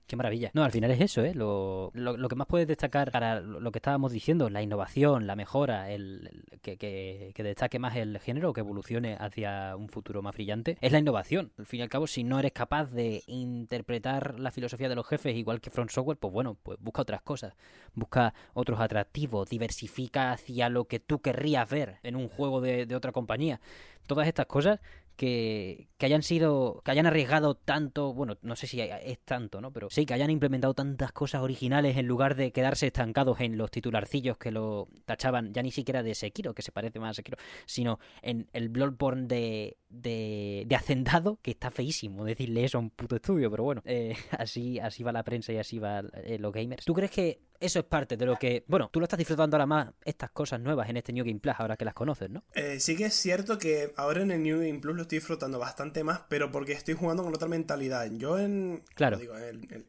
[0.06, 0.50] Qué maravilla.
[0.54, 1.34] No, al final es eso, ¿eh?
[1.34, 1.90] Lo,
[2.28, 6.76] que más puedes destacar para lo que estábamos diciendo, la innovación, la mejora, el, que,
[6.76, 10.98] que, que destaque más el género, que evolucione hacia un futuro más brillante, es la
[10.98, 11.50] innovación.
[11.58, 15.06] Al fin y al cabo, si no eres capaz de interpretar la filosofía de los
[15.06, 17.54] jefes igual que Front Software, pues bueno, pues busca otras cosas,
[17.94, 22.96] busca otros atractivos, diversifica hacia lo que tú querrías ver en un juego de, de
[22.96, 23.60] otra compañía.
[24.06, 24.80] Todas estas cosas
[25.18, 29.72] que, hayan sido, que hayan arriesgado tanto, bueno, no sé si es tanto, ¿no?
[29.72, 33.70] Pero sí, que hayan implementado tantas cosas originales en lugar de quedarse estancados en los
[33.72, 37.36] titularcillos que lo tachaban ya ni siquiera de Sekiro, que se parece más a Sekiro,
[37.66, 42.90] sino en el Bloodborne de, de, de Hacendado, que está feísimo decirle eso a un
[42.90, 46.52] puto estudio, pero bueno, eh, así, así va la prensa y así va eh, los
[46.52, 46.84] gamers.
[46.84, 48.64] ¿Tú crees que eso es parte de lo que.
[48.66, 51.54] Bueno, tú lo estás disfrutando ahora más, estas cosas nuevas en este New Game Plus,
[51.58, 52.44] ahora que las conoces, ¿no?
[52.54, 55.58] Eh, sí que es cierto que ahora en el New Game Plus lo estoy disfrutando
[55.58, 58.10] bastante más, pero porque estoy jugando con otra mentalidad.
[58.12, 58.84] Yo en.
[58.94, 59.18] Claro.
[59.18, 59.34] Digo,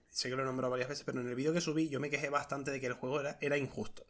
[0.09, 2.09] sé que lo he nombrado varias veces, pero en el vídeo que subí yo me
[2.09, 4.05] quejé bastante de que el juego era, era injusto.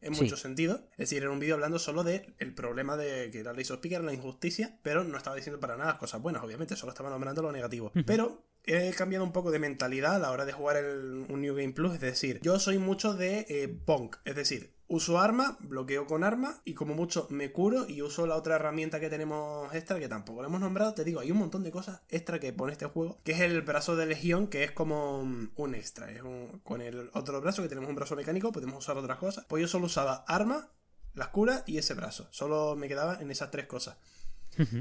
[0.00, 0.80] En muchos sentidos.
[0.92, 3.84] Es decir, era un vídeo hablando solo del el problema de que la ley of
[3.84, 7.42] era la injusticia, pero no estaba diciendo para nada cosas buenas, obviamente, solo estaba nombrando
[7.42, 7.90] lo negativo.
[8.06, 11.54] Pero he cambiado un poco de mentalidad a la hora de jugar el, un New
[11.54, 11.94] Game Plus.
[11.94, 14.16] Es decir, yo soy mucho de eh, punk.
[14.24, 18.36] Es decir, uso arma, bloqueo con arma y como mucho me curo y uso la
[18.36, 20.94] otra herramienta que tenemos extra que tampoco lo hemos nombrado.
[20.94, 23.62] Te digo, hay un montón de cosas extra que pone este juego, que es el
[23.62, 26.10] brazo de legión, que es como un extra.
[26.10, 26.22] Es
[26.62, 29.46] con el otro brazo, que tenemos un brazo mecánico, podemos usar otras cosas.
[29.48, 30.70] Pues yo solo usaba arma,
[31.14, 32.28] las curas y ese brazo.
[32.30, 33.96] Solo me quedaba en esas tres cosas.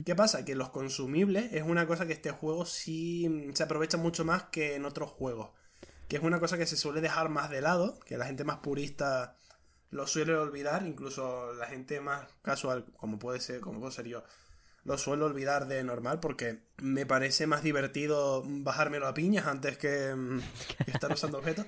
[0.05, 0.43] ¿Qué pasa?
[0.43, 4.75] Que los consumibles es una cosa que este juego sí se aprovecha mucho más que
[4.75, 5.51] en otros juegos.
[6.07, 8.57] Que es una cosa que se suele dejar más de lado, que la gente más
[8.57, 9.36] purista
[9.89, 14.23] lo suele olvidar, incluso la gente más casual, como puede ser, como puedo ser yo,
[14.84, 20.15] lo suelo olvidar de normal porque me parece más divertido bajármelo a piñas antes que,
[20.15, 20.39] mm,
[20.86, 21.65] que estar usando objetos.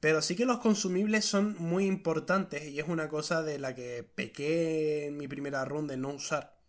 [0.00, 4.02] Pero sí que los consumibles son muy importantes y es una cosa de la que
[4.02, 6.61] pequé en mi primera ronda de no usar.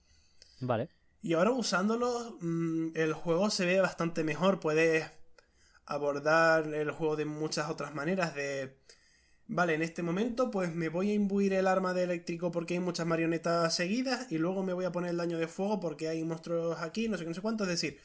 [0.66, 0.90] Vale.
[1.22, 4.60] Y ahora usándolos, mm, el juego se ve bastante mejor.
[4.60, 5.06] Puedes
[5.86, 8.36] abordar el juego de muchas otras maneras.
[8.36, 8.78] De,
[9.48, 12.80] vale, en este momento pues me voy a imbuir el arma de eléctrico porque hay
[12.80, 16.24] muchas marionetas seguidas y luego me voy a poner el daño de fuego porque hay
[16.24, 17.64] monstruos aquí, no sé qué, no sé cuánto.
[17.64, 18.00] Es decir,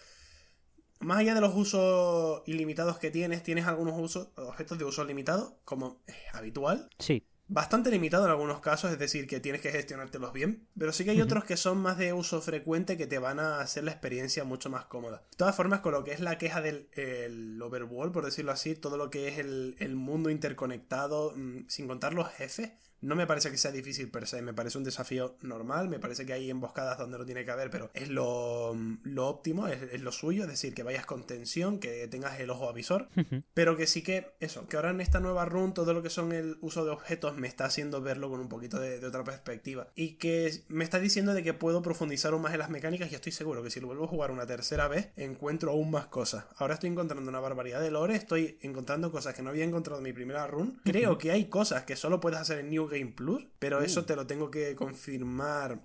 [1.00, 5.58] más allá de los usos ilimitados que tienes, tienes algunos usos, objetos de uso limitado,
[5.64, 6.88] como es habitual.
[6.98, 7.24] Sí.
[7.50, 10.68] Bastante limitado en algunos casos, es decir, que tienes que gestionártelos bien.
[10.78, 13.60] Pero sí que hay otros que son más de uso frecuente que te van a
[13.60, 15.24] hacer la experiencia mucho más cómoda.
[15.30, 18.74] De todas formas, con lo que es la queja del el overworld, por decirlo así,
[18.74, 23.26] todo lo que es el, el mundo interconectado, mm, sin contar los jefes, no me
[23.26, 26.50] parece que sea difícil per se, me parece un desafío normal, me parece que hay
[26.50, 30.42] emboscadas donde no tiene que haber, pero es lo, lo óptimo, es, es, lo suyo,
[30.42, 33.08] es decir, que vayas con tensión, que tengas el ojo avisor,
[33.54, 36.32] pero que sí que eso, que ahora en esta nueva run todo lo que son
[36.32, 39.88] el uso de objetos me está haciendo verlo con un poquito de, de otra perspectiva
[39.94, 43.14] y que me está diciendo de que puedo profundizar aún más en las mecánicas y
[43.14, 46.46] estoy seguro que si lo vuelvo a jugar una tercera vez encuentro aún más cosas.
[46.56, 50.04] Ahora estoy encontrando una barbaridad de lore, estoy encontrando cosas que no había encontrado en
[50.04, 50.80] mi primera run.
[50.84, 54.16] Creo que hay cosas que solo puedes hacer en New Game Plus, pero eso te
[54.16, 55.80] lo tengo que confirmar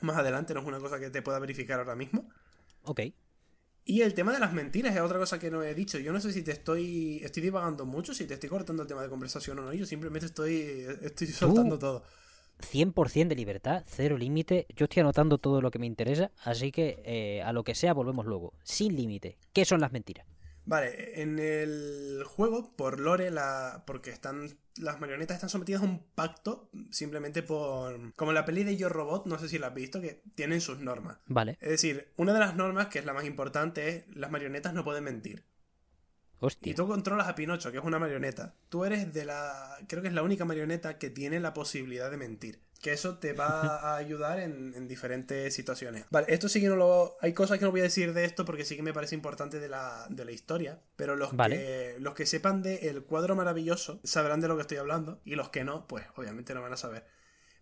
[0.00, 2.28] más adelante, no es una cosa que te pueda verificar ahora mismo.
[2.84, 3.00] Ok.
[3.84, 5.98] Y el tema de las mentiras es otra cosa que no he dicho.
[5.98, 7.20] Yo no sé si te estoy.
[7.22, 9.72] Estoy divagando mucho, si te estoy cortando el tema de conversación o no.
[9.72, 10.86] Yo simplemente estoy.
[11.02, 12.04] Estoy soltando todo.
[12.60, 14.66] 100% de libertad, cero límite.
[14.76, 17.92] Yo estoy anotando todo lo que me interesa, así que eh, a lo que sea
[17.92, 18.52] volvemos luego.
[18.62, 19.36] Sin límite.
[19.52, 20.26] ¿Qué son las mentiras?
[20.64, 24.48] Vale, en el juego, por lore, la, porque están
[24.78, 28.14] las marionetas están sometidas a un pacto simplemente por...
[28.14, 30.78] Como la peli de Yo Robot, no sé si la has visto, que tienen sus
[30.78, 31.18] normas.
[31.26, 31.58] Vale.
[31.60, 34.84] Es decir, una de las normas, que es la más importante, es las marionetas no
[34.84, 35.44] pueden mentir.
[36.42, 36.72] Hostia.
[36.72, 38.54] Y tú controlas a Pinocho, que es una marioneta.
[38.68, 39.78] Tú eres de la...
[39.86, 43.32] Creo que es la única marioneta que tiene la posibilidad de mentir que eso te
[43.32, 46.04] va a ayudar en, en, diferentes situaciones.
[46.10, 47.16] Vale, esto sí que no lo...
[47.20, 49.60] Hay cosas que no voy a decir de esto porque sí que me parece importante
[49.60, 51.58] de la, de la historia, pero los, Vale.
[51.58, 55.36] que, los que sepan del el cuadro maravilloso sabrán de lo que estoy hablando y
[55.36, 57.06] los que no, pues obviamente no van a saber.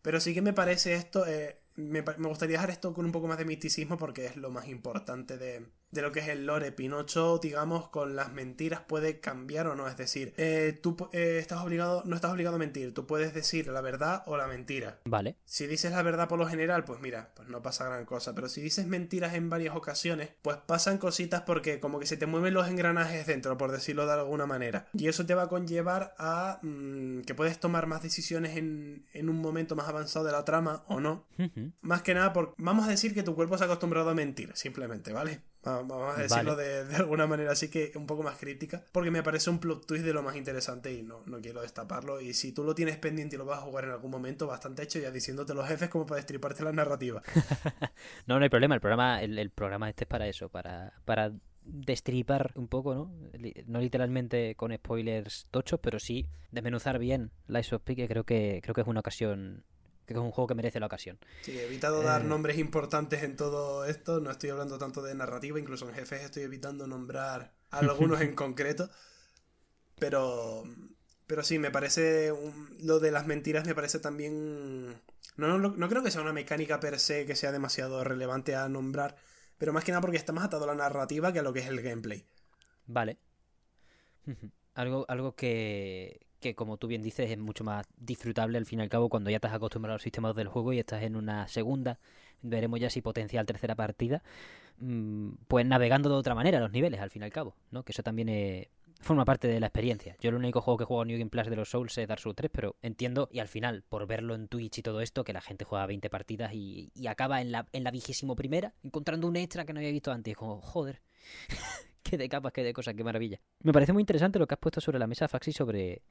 [0.00, 1.26] Pero sí que me parece esto...
[1.26, 4.50] Eh, me, me, gustaría dejar esto con un poco más de misticismo porque es lo
[4.50, 6.72] más importante de, de lo que es el lore.
[6.72, 9.88] Pinocho, digamos, con las mentiras puede cambiar o no.
[9.88, 12.94] Es decir, eh, tú eh, estás obligado, no estás obligado a mentir.
[12.94, 15.00] Tú puedes decir la verdad o la mentira.
[15.04, 15.36] Vale.
[15.44, 18.34] Si dices la verdad por lo general, pues mira, pues no pasa gran cosa.
[18.34, 22.26] Pero si dices mentiras en varias ocasiones, pues pasan cositas porque como que se te
[22.26, 24.86] mueven los engranajes dentro, por decirlo de alguna manera.
[24.92, 29.28] Y eso te va a conllevar a mmm, que puedes tomar más decisiones en, en,
[29.28, 31.26] un momento más avanzado de la trama o no.
[31.38, 31.72] Uh -huh.
[31.80, 34.50] Más que nada, por, vamos a decir que tu cuerpo se ha acostumbrado a mentir,
[34.54, 35.40] simplemente, ¿vale?
[35.62, 36.68] Vamos a decirlo vale.
[36.68, 38.82] de, de, alguna manera así que un poco más crítica.
[38.92, 42.20] Porque me parece un plot twist de lo más interesante y no, no, quiero destaparlo.
[42.20, 44.82] Y si tú lo tienes pendiente y lo vas a jugar en algún momento, bastante
[44.82, 47.22] hecho ya diciéndote los jefes como para destriparte la narrativa.
[48.26, 48.74] no, no hay problema.
[48.74, 51.32] El programa, el, el, programa este es para eso, para, para
[51.64, 53.12] destripar un poco, ¿no?
[53.66, 58.60] No literalmente con spoilers tochos, pero sí desmenuzar bien Lies of P, que creo que
[58.62, 59.64] creo que es una ocasión
[60.14, 61.18] que es un juego que merece la ocasión.
[61.42, 62.04] Sí, he evitado eh...
[62.04, 66.22] dar nombres importantes en todo esto, no estoy hablando tanto de narrativa, incluso en jefes
[66.22, 68.90] estoy evitando nombrar algunos en concreto,
[69.98, 70.64] pero
[71.26, 72.76] pero sí, me parece un...
[72.80, 75.00] lo de las mentiras me parece también
[75.36, 78.68] no, no, no creo que sea una mecánica per se que sea demasiado relevante a
[78.68, 79.16] nombrar,
[79.58, 81.60] pero más que nada porque está más atado a la narrativa que a lo que
[81.60, 82.26] es el gameplay.
[82.86, 83.18] Vale.
[84.74, 88.82] algo, algo que, que como tú bien dices es mucho más disfrutable al fin y
[88.82, 91.46] al cabo cuando ya estás acostumbrado a los sistemas del juego y estás en una
[91.48, 91.98] segunda,
[92.42, 94.22] veremos ya si potencial tercera partida,
[94.78, 97.82] mmm, pues navegando de otra manera los niveles al fin y al cabo, ¿no?
[97.82, 98.68] Que eso también es,
[99.00, 100.16] forma parte de la experiencia.
[100.20, 102.36] Yo el único juego que juego New Game Plus de los Souls es Dark Souls
[102.36, 105.40] 3, pero entiendo y al final, por verlo en Twitch y todo esto, que la
[105.40, 109.36] gente juega 20 partidas y, y acaba en la, en la vigésimo primera encontrando un
[109.36, 110.36] extra que no había visto antes.
[110.36, 111.00] Como, joder.
[112.02, 113.40] qué de capas, qué de cosas, qué maravilla.
[113.62, 116.02] Me parece muy interesante lo que has puesto sobre la mesa, Faxi, sobre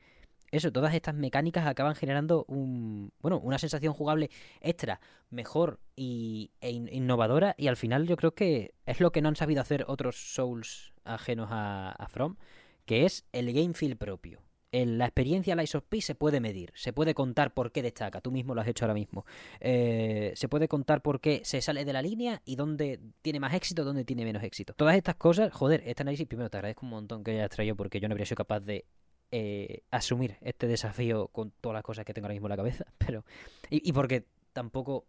[0.52, 4.30] eso, todas estas mecánicas acaban generando un, bueno, una sensación jugable
[4.62, 7.56] extra, mejor y, e innovadora.
[7.58, 10.94] Y al final yo creo que es lo que no han sabido hacer otros Souls
[11.04, 12.38] ajenos a, From,
[12.86, 14.42] que es el game feel propio.
[14.72, 18.32] La experiencia Lies of P se puede medir, se puede contar por qué destaca, tú
[18.32, 19.26] mismo lo has hecho ahora mismo.
[19.60, 23.56] Eh, se puede contar por qué se sale de la línea y dónde tiene más
[23.56, 24.76] éxito, dónde tiene menos éxito.
[24.76, 28.00] Todas estas cosas, joder, este análisis primero te agradezco un montón que hayas traído porque
[28.00, 28.86] yo no habría sido capaz de
[29.32, 32.86] eh, asumir este desafío con todas las cosas que tengo ahora mismo en la cabeza,
[32.98, 33.26] pero
[33.70, 35.06] y, y porque tampoco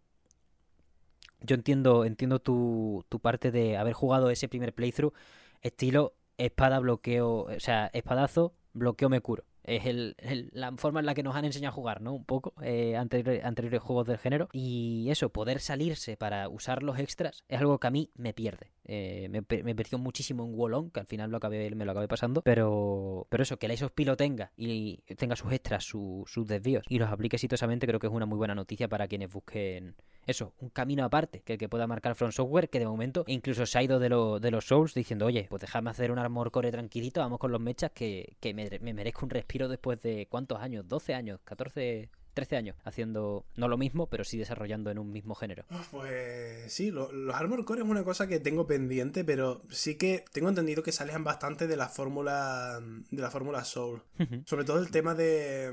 [1.41, 5.13] yo entiendo, entiendo tu, tu parte de haber jugado ese primer playthrough
[5.61, 10.15] estilo espada, bloqueo, o sea, espadazo, bloqueo, me curo es el,
[10.53, 12.13] la forma en la que nos han enseñado a jugar, ¿no?
[12.13, 14.49] Un poco, eh, anteriores, juegos del género.
[14.53, 18.71] Y eso, poder salirse para usar los extras es algo que a mí me pierde.
[18.85, 22.07] Eh, me, me, perdió muchísimo en Wallon, que al final lo acabé, me lo acabé
[22.07, 22.41] pasando.
[22.41, 26.99] Pero, pero eso, que la ISOSP lo tenga y tenga sus extras, sus desvíos y
[26.99, 29.95] los aplique exitosamente, creo que es una muy buena noticia para quienes busquen
[30.31, 33.65] eso, un camino aparte que el que pueda marcar Front Software, que de momento incluso
[33.65, 36.71] se ha ido de, de los Souls diciendo, oye, pues déjame hacer un Armor Core
[36.71, 40.59] tranquilito, vamos con los mechas que, que me, me merezco un respiro después de cuántos
[40.59, 42.09] años, 12 años, 14
[42.41, 45.63] 13 años haciendo no lo mismo, pero sí desarrollando en un mismo género.
[45.91, 50.49] Pues sí, los Armor Core es una cosa que tengo pendiente, pero sí que tengo
[50.49, 52.81] entendido que salen bastante de la fórmula
[53.11, 54.01] de la fórmula Soul.
[54.45, 55.71] Sobre todo el tema de,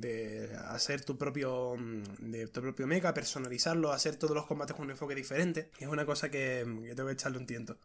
[0.00, 1.76] de hacer tu propio
[2.18, 5.70] de tu propio mecha, personalizarlo, hacer todos los combates con un enfoque diferente.
[5.78, 6.64] Es una cosa que,
[6.96, 7.76] tengo que echarle un tiento.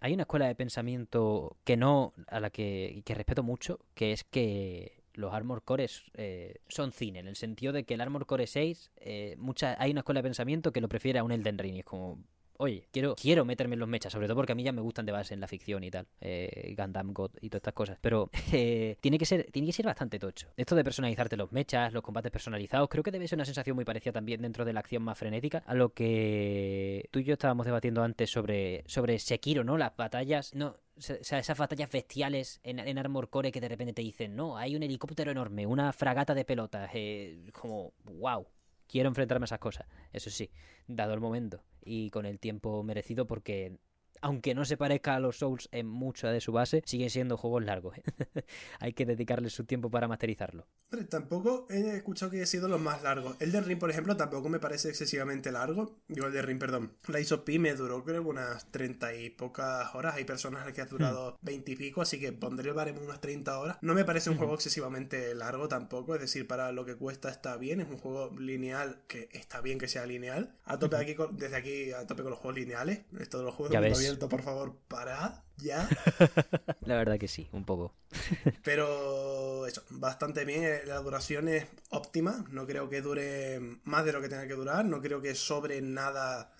[0.00, 4.24] Hay una escuela de pensamiento que no, a la que, que respeto mucho, que es
[4.24, 8.46] que los Armor Cores eh, son cine, en el sentido de que el Armor Core
[8.46, 11.78] 6, eh, mucha, hay una escuela de pensamiento que lo prefiere a un Elden Ring.
[11.78, 12.24] Es como,
[12.60, 15.06] oye, quiero, quiero meterme en los mechas, sobre todo porque a mí ya me gustan
[15.06, 17.98] de base en la ficción y tal, eh, Gundam God y todas estas cosas.
[18.00, 20.48] Pero eh, tiene, que ser, tiene que ser bastante tocho.
[20.56, 23.84] Esto de personalizarte los mechas, los combates personalizados, creo que debe ser una sensación muy
[23.84, 27.66] parecida también dentro de la acción más frenética a lo que tú y yo estábamos
[27.66, 29.78] debatiendo antes sobre, sobre Sekiro, ¿no?
[29.78, 33.94] Las batallas, no, o sea, esas batallas bestiales en, en, Armor Core que de repente
[33.94, 38.46] te dicen, no, hay un helicóptero enorme, una fragata de pelotas, eh, como, wow,
[38.90, 39.86] quiero enfrentarme a esas cosas.
[40.12, 40.50] Eso sí,
[40.86, 43.78] dado el momento y con el tiempo merecido porque
[44.20, 47.64] aunque no se parezca a los Souls en mucha de su base, siguen siendo juegos
[47.64, 47.96] largos.
[47.98, 48.02] ¿eh?
[48.80, 50.66] Hay que dedicarle su tiempo para masterizarlo.
[50.88, 53.36] Pero tampoco he escuchado que haya sido los más largos.
[53.40, 55.96] El de Ring, por ejemplo, tampoco me parece excesivamente largo.
[56.08, 56.92] Digo, el de Ring, perdón.
[57.06, 60.16] La ISOP me duró creo unas 30 y pocas horas.
[60.16, 61.72] Hay personas que ha durado 20 hmm.
[61.72, 63.78] y pico, así que pondré el baremo unas 30 horas.
[63.82, 66.14] No me parece un juego excesivamente largo tampoco.
[66.14, 67.80] Es decir, para lo que cuesta está bien.
[67.80, 70.56] Es un juego lineal que está bien que sea lineal.
[70.64, 73.00] A tope aquí desde aquí, a tope con los juegos lineales.
[73.18, 73.80] Esto de los juegos ya
[74.18, 75.88] por favor, parad ya.
[76.82, 77.94] La verdad que sí, un poco.
[78.64, 80.64] Pero eso, bastante bien.
[80.64, 82.44] Eh, la duración es óptima.
[82.50, 84.84] No creo que dure más de lo que tenga que durar.
[84.84, 86.52] No creo que sobre nada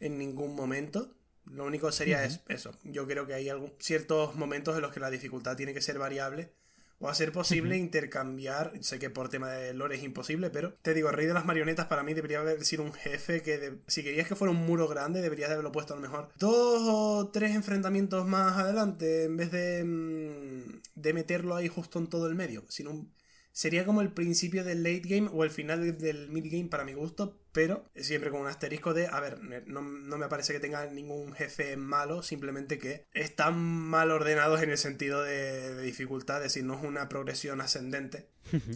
[0.00, 1.14] en ningún momento.
[1.46, 2.72] Lo único sería es eso.
[2.82, 5.98] Yo creo que hay algún, ciertos momentos en los que la dificultad tiene que ser
[5.98, 6.52] variable
[6.98, 8.72] o a ser posible intercambiar.
[8.80, 11.44] Sé que por tema de lore es imposible, pero te digo, el rey de las
[11.44, 14.88] marionetas para mí debería haber sido un jefe que si querías que fuera un muro
[14.88, 19.50] grande, deberías haberlo puesto a lo mejor dos o tres enfrentamientos más adelante en vez
[19.52, 22.64] de, mm, de meterlo ahí justo en todo el medio.
[22.68, 23.12] Sino un
[23.56, 26.92] sería como el principio del late game o el final del mid game para mi
[26.92, 31.32] gusto, pero siempre con un asterisco de, a ver, no, me parece que tenga ningún
[31.32, 36.64] jefe malo, simplemente que están mal ordenados en el sentido de, de dificultad, es decir,
[36.64, 38.28] no es una progresión ascendente,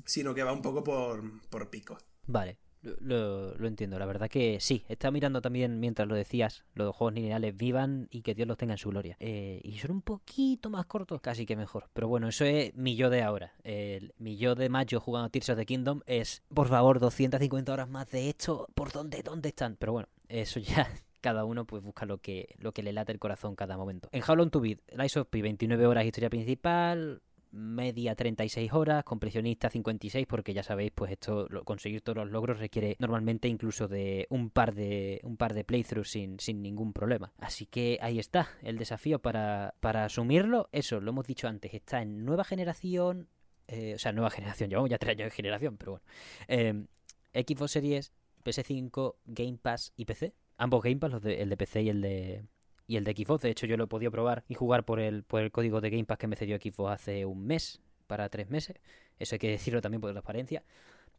[0.06, 2.02] sino que va un poco por, por picos.
[2.26, 4.84] Vale, lo, lo, entiendo, la verdad que sí.
[4.88, 8.74] Estaba mirando también, mientras lo decías, los juegos lineales vivan y que Dios los tenga
[8.74, 9.16] en su gloria.
[9.20, 11.88] Eh, y son un poquito más cortos, casi que mejor.
[11.92, 13.52] Pero bueno, eso es mi yo de ahora.
[13.64, 17.88] El, mi yo de mayo jugando Tears of the Kingdom es, por favor, 250 horas
[17.88, 18.68] más de esto.
[18.74, 19.22] ¿Por dónde?
[19.22, 19.76] ¿Dónde están?
[19.76, 20.88] Pero bueno, eso ya
[21.20, 24.08] cada uno pues busca lo que, lo que le late el corazón cada momento.
[24.12, 27.22] En How Long to Beat, Lies of P, 29 horas historia principal,
[27.52, 32.96] media 36 horas, compresionista 56, porque ya sabéis, pues esto, conseguir todos los logros requiere
[32.98, 37.32] normalmente incluso de un par de, un par de playthroughs sin, sin ningún problema.
[37.38, 42.02] Así que ahí está, el desafío para, para asumirlo, eso, lo hemos dicho antes, está
[42.02, 43.28] en nueva generación,
[43.68, 46.04] eh, o sea, nueva generación, llevamos ya tres años de generación, pero bueno.
[46.48, 46.86] Eh,
[47.32, 48.12] Xbox Series,
[48.44, 50.34] PS5, Game Pass y PC.
[50.56, 52.44] Ambos Game Pass, los de, el de PC y el de,
[52.90, 53.42] y el de Xbox.
[53.42, 55.90] De hecho, yo lo he podido probar y jugar por el, por el código de
[55.90, 58.76] Game Pass que me cedió Xbox hace un mes, para tres meses.
[59.20, 60.64] Eso hay que decirlo también por transparencia.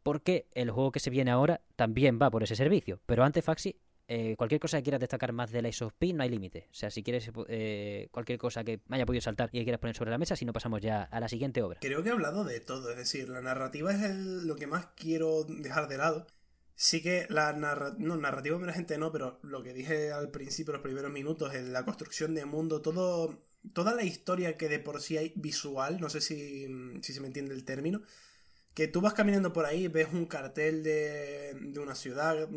[0.02, 3.00] Porque el juego que se viene ahora también va por ese servicio.
[3.06, 3.76] Pero antes, Faxi,
[4.08, 6.68] eh, cualquier cosa que quieras destacar más de la ISOP no hay límite.
[6.70, 9.96] O sea, si quieres eh, cualquier cosa que me haya podido saltar y quieras poner
[9.96, 11.78] sobre la mesa, si no pasamos ya a la siguiente obra.
[11.80, 15.44] Creo que he hablado de todo, es decir, la narrativa es lo que más quiero
[15.44, 16.26] dejar de lado.
[16.74, 21.12] Sí que la no, narrativa emergente no, pero lo que dije al principio, los primeros
[21.12, 23.38] minutos, en la construcción de mundo, todo,
[23.72, 26.66] toda la historia que de por sí hay visual, no sé si,
[27.02, 28.02] si se me entiende el término,
[28.74, 32.48] que tú vas caminando por ahí, ves un cartel de, de una ciudad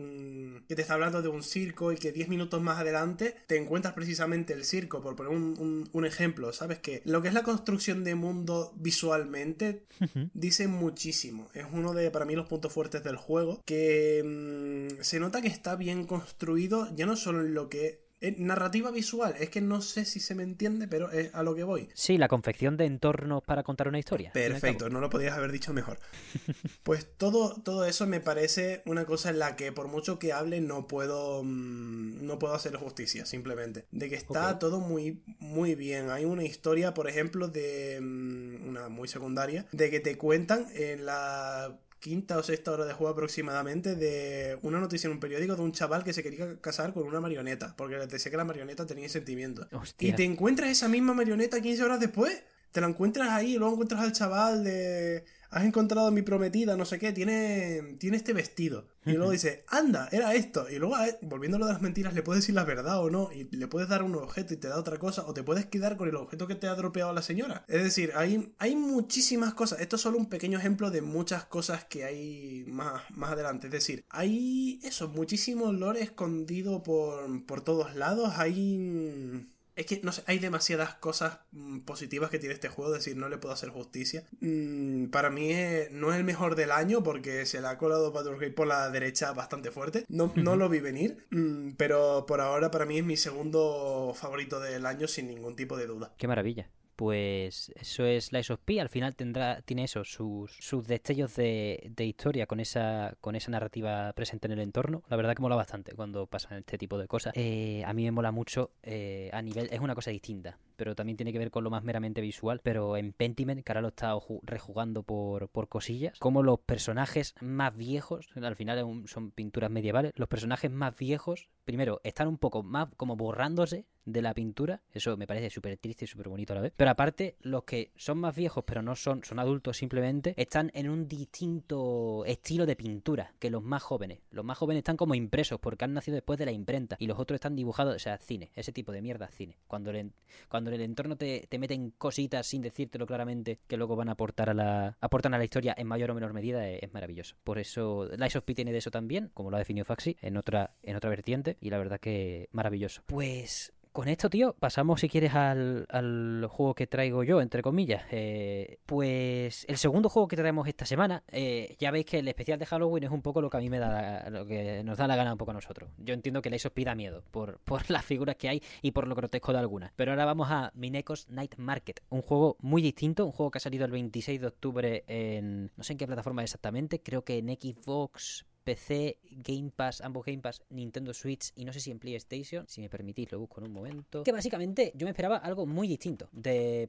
[0.68, 3.93] que te está hablando de un circo y que 10 minutos más adelante te encuentras
[3.93, 6.80] precisamente el circo, por poner un, un, ejemplo, ¿sabes?
[6.80, 9.86] Que lo que es la construcción de mundo visualmente
[10.34, 11.49] dice muchísimo.
[11.53, 15.47] Es uno de, para mí, los puntos fuertes del juego, que mm, se nota que
[15.47, 18.05] está bien construido, ya no solo en lo que
[18.38, 21.64] narrativa visual, es que no sé si se me entiende, pero es a lo que
[21.64, 21.90] voy.
[21.94, 24.32] Sí, la confección de entornos para contar una historia.
[24.34, 26.00] Perfecto, no lo podías haber dicho mejor.
[26.84, 30.62] pues todo, todo eso me parece una cosa en la que por mucho que hable
[30.62, 33.86] no puedo mm, no puedo hacer justicia, simplemente.
[33.92, 36.10] De que está todo muy, muy bien.
[36.10, 41.06] Hay una historia, por ejemplo, de mm, una muy secundaria, de que te cuentan en
[41.06, 45.64] la quinta o sexta hora de juego aproximadamente de una noticia en un periódico de
[45.64, 48.86] un chaval que se quería casar con una marioneta, porque les decía que la marioneta
[48.86, 49.66] tenía sentimientos.
[49.97, 52.43] Y te encuentras esa misma marioneta 15 horas después.
[52.72, 55.26] Te la encuentras ahí y luego encuentras al chaval de
[55.56, 58.89] has encontrado a mi prometida, no sé qué, tiene, tiene este vestido.
[59.06, 60.70] Y luego dice, anda, era esto.
[60.70, 63.30] Y luego, eh, volviéndolo de las mentiras, le puedes decir la verdad o no.
[63.32, 65.26] Y le puedes dar un objeto y te da otra cosa.
[65.28, 67.64] O te puedes quedar con el objeto que te ha dropeado la señora.
[67.70, 69.80] Es decir, hay, hay muchísimas cosas.
[69.80, 73.68] Esto es solo un pequeño ejemplo de muchas cosas que hay más, más adelante.
[73.68, 78.34] Es decir, hay eso, muchísimo lore escondido por, por todos lados.
[78.36, 83.04] Hay es que, no sé, hay demasiadas cosas mm, positivas que tiene este juego, es
[83.04, 84.24] decir, no le puedo hacer justicia.
[84.40, 85.52] Mm, para mí
[85.92, 89.34] no es el mejor del año porque se le ha colado Baldur's por la derecha
[89.34, 90.06] bastante fuerte.
[90.08, 94.60] No, no lo vi venir, mm, pero por ahora para mí es mi segundo favorito
[94.60, 96.14] del año sin ningún tipo de duda.
[96.18, 101.36] Qué maravilla pues eso es la of Al final tendrá, tiene eso, sus, sus destellos
[101.36, 105.04] de, de, historia con esa, con esa narrativa presente en el entorno.
[105.10, 107.34] La verdad que mola bastante cuando pasan este tipo de cosas.
[107.36, 111.18] Eh, a mí me mola mucho eh, a nivel, es una cosa distinta pero también
[111.18, 112.60] tiene que ver con lo más meramente visual.
[112.64, 117.34] Pero en Pentiment, que ahora lo he estado rejugando por, por cosillas, como los personajes
[117.41, 122.63] más viejos, al final son pinturas medievales, los personajes más viejos, primero, están un poco
[122.63, 126.57] más como borrándose de la pintura, eso me parece súper triste y súper bonito a
[126.57, 126.74] la vez.
[126.78, 130.89] Pero aparte, los que son más viejos, pero no son, son adultos simplemente, están en
[130.89, 134.20] un distinto estilo de pintura que los más jóvenes.
[134.30, 137.20] Los más jóvenes están como impresos porque han nacido después de la imprenta y los
[137.20, 139.57] otros están dibujados, o sea, cine, ese tipo de mierda, cine.
[139.68, 140.13] Cuando, cuando
[140.47, 144.13] cuando en el entorno te, te, meten cositas sin decírtelo claramente que luego van a
[144.13, 147.36] aportar a la, aportan a la historia en mayor o menor medida, es, maravilloso.
[147.43, 150.38] Por eso Lies of P tiene de eso también, como lo ha definido Faxi, en
[150.38, 153.01] otra, en otra vertiente, y la verdad que maravilloso.
[153.06, 158.03] Pues con esto, tío, pasamos si quieres al, juego que traigo yo, entre comillas.
[158.12, 162.60] Eh, pues el segundo juego que traemos esta semana, eh, ya veis que el especial
[162.60, 165.08] de Halloween es un poco lo que a mí me da, lo que nos da
[165.08, 165.89] la gana un poco a nosotros.
[165.97, 169.16] Yo entiendo que of pida miedo por, por las figuras que hay y por lo
[169.16, 169.93] grotesco de algunas.
[169.95, 173.62] Pero ahora vamos a Minecos Night Market, un juego muy distinto, un juego que ha
[173.62, 177.47] salido el 26 de octubre en, no sé en qué plataforma exactamente, creo que en
[177.47, 182.66] Xbox, PC, Game Pass, ambos Game Pass, Nintendo Switch y no sé si en PlayStation.
[182.68, 184.24] Si me permitís, lo busco en un momento.
[184.24, 186.30] Que básicamente yo me esperaba algo muy distinto.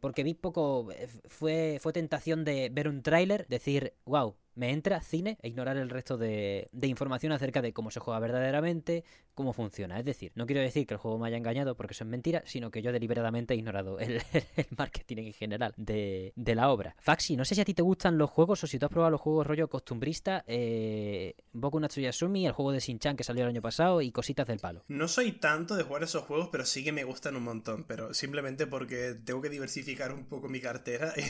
[0.00, 0.90] Porque vi poco.
[0.90, 5.76] Eh, fue, fue tentación de ver un tráiler, decir, wow, me entra cine e ignorar
[5.76, 9.04] el resto de, información acerca de cómo se juega verdaderamente,
[9.34, 9.98] cómo funciona.
[9.98, 12.42] Es decir, no quiero decir que el juego me haya engañado porque eso es mentira,
[12.46, 14.22] sino que yo deliberadamente he ignorado el,
[14.76, 16.96] marketing en general de, la obra.
[16.98, 19.10] Faxi, no sé si a ti te gustan los juegos o si tú has probado
[19.10, 23.60] los juegos rollo costumbrista, eh, Boku Natsuyasumi, el juego de Shin-Chan que salió el año
[23.60, 24.84] pasado y cositas del palo.
[24.88, 28.14] No soy tanto de jugar esos juegos, pero sí que me gustan un montón, pero
[28.14, 31.12] simplemente porque tengo que diversificar un poco mi cartera.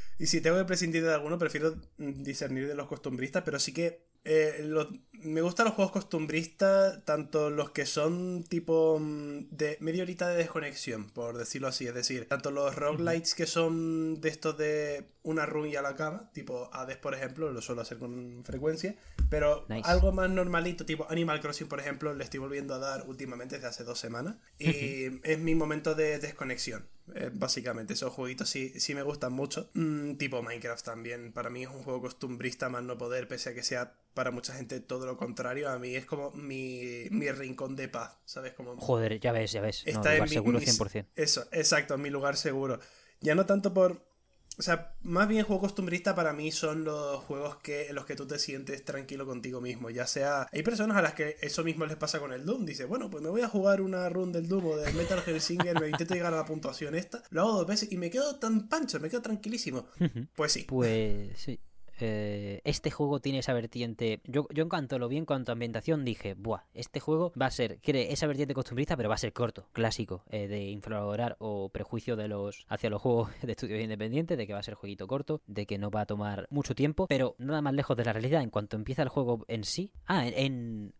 [0.27, 4.69] si tengo que prescindir de alguno, prefiero discernir de los costumbristas, pero sí que eh,
[5.13, 10.37] me gustan los juegos costumbristas, tanto los que son tipo mm, de media horita de
[10.37, 11.87] desconexión, por decirlo así.
[11.87, 15.95] Es decir, tanto los roguelites que son de estos de una run y a la
[15.95, 18.95] cama, tipo Hades, por ejemplo, lo suelo hacer con frecuencia.
[19.29, 23.55] Pero algo más normalito, tipo Animal Crossing, por ejemplo, le estoy volviendo a dar últimamente
[23.55, 24.35] desde hace dos semanas.
[24.59, 26.87] Y es mi momento de desconexión.
[27.15, 29.69] Eh, básicamente, esos jueguitos sí, sí me gustan mucho.
[29.73, 31.31] Mm, tipo Minecraft también.
[31.33, 34.53] Para mí es un juego costumbrista más no poder, pese a que sea para mucha
[34.53, 35.69] gente todo lo contrario.
[35.69, 38.53] A mí es como mi, rincón de paz, ¿sabes?
[38.53, 39.83] Como, Joder, ya ves, ya ves.
[39.85, 41.07] Está en mi, seguro 100%.
[41.15, 42.79] eso, exacto, en mi lugar seguro.
[43.19, 44.10] Ya no tanto por
[44.57, 48.15] o sea, más bien juego costumbrista para mí son los juegos que, en los que
[48.15, 49.89] tú te sientes tranquilo contigo mismo.
[49.89, 52.65] Ya sea, hay personas a las que eso mismo les pasa con el Doom.
[52.65, 55.79] Dice, bueno, pues me voy a jugar una run del Doom o del Metal Singer,
[55.79, 58.67] me intento llegar a la puntuación esta, lo hago dos veces y me quedo tan
[58.67, 59.87] pancho, me quedo tranquilísimo.
[60.35, 60.63] Pues sí.
[60.67, 61.59] Pues sí.
[62.01, 64.21] Eh, este juego tiene esa vertiente.
[64.25, 67.47] Yo, yo en cuanto lo vi en cuanto a ambientación dije, buah, este juego va
[67.47, 71.69] a ser, esa vertiente costumbrista, pero va a ser corto, clásico, eh, de infravalorar o
[71.69, 75.07] prejuicio de los hacia los juegos de estudios independientes, de que va a ser jueguito
[75.07, 78.13] corto, de que no va a tomar mucho tiempo, pero nada más lejos de la
[78.13, 79.91] realidad en cuanto empieza el juego en sí.
[80.05, 80.93] Ah, en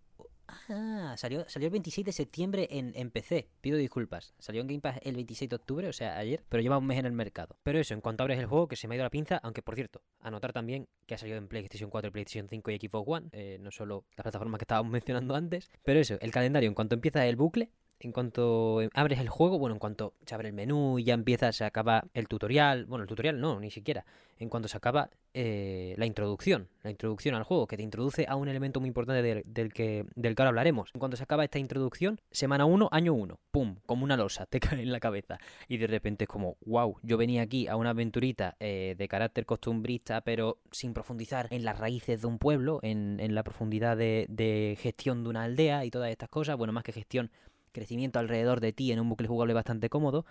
[0.69, 3.49] Ah, salió, salió el 26 de septiembre en, en, PC.
[3.61, 4.33] Pido disculpas.
[4.39, 6.99] Salió en Game Pass el 26 de octubre, o sea, ayer, pero lleva un mes
[6.99, 7.57] en el mercado.
[7.63, 9.61] Pero eso, en cuanto abres el juego, que se me ha ido la pinza, aunque
[9.61, 13.29] por cierto, anotar también que ha salido en PlayStation 4, PlayStation 5 y Xbox One,
[13.31, 15.69] eh, no solo las plataformas que estábamos mencionando antes.
[15.83, 17.71] Pero eso, el calendario, en cuanto empieza el bucle,
[18.01, 21.51] en cuanto abres el juego, bueno, en cuanto se abre el menú y ya empieza,
[21.51, 24.05] se acaba el tutorial, bueno, el tutorial no, ni siquiera,
[24.39, 28.35] en cuanto se acaba eh, la introducción, la introducción al juego, que te introduce a
[28.35, 30.89] un elemento muy importante del, que, del que ahora hablaremos.
[30.93, 34.59] En cuanto se acaba esta introducción, semana 1, año 1, pum, como una losa, te
[34.59, 35.37] cae en la cabeza.
[35.67, 39.45] Y de repente es como, wow, yo venía aquí a una aventurita eh, de carácter
[39.45, 44.77] costumbrista, pero sin profundizar en las raíces de un pueblo, en, en la profundidad de
[44.81, 47.29] gestión de una aldea y todas estas cosas, bueno, más que gestión
[47.71, 50.25] crecimiento alrededor de ti en un bucle jugable bastante cómodo.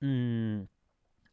[0.00, 0.62] Mm,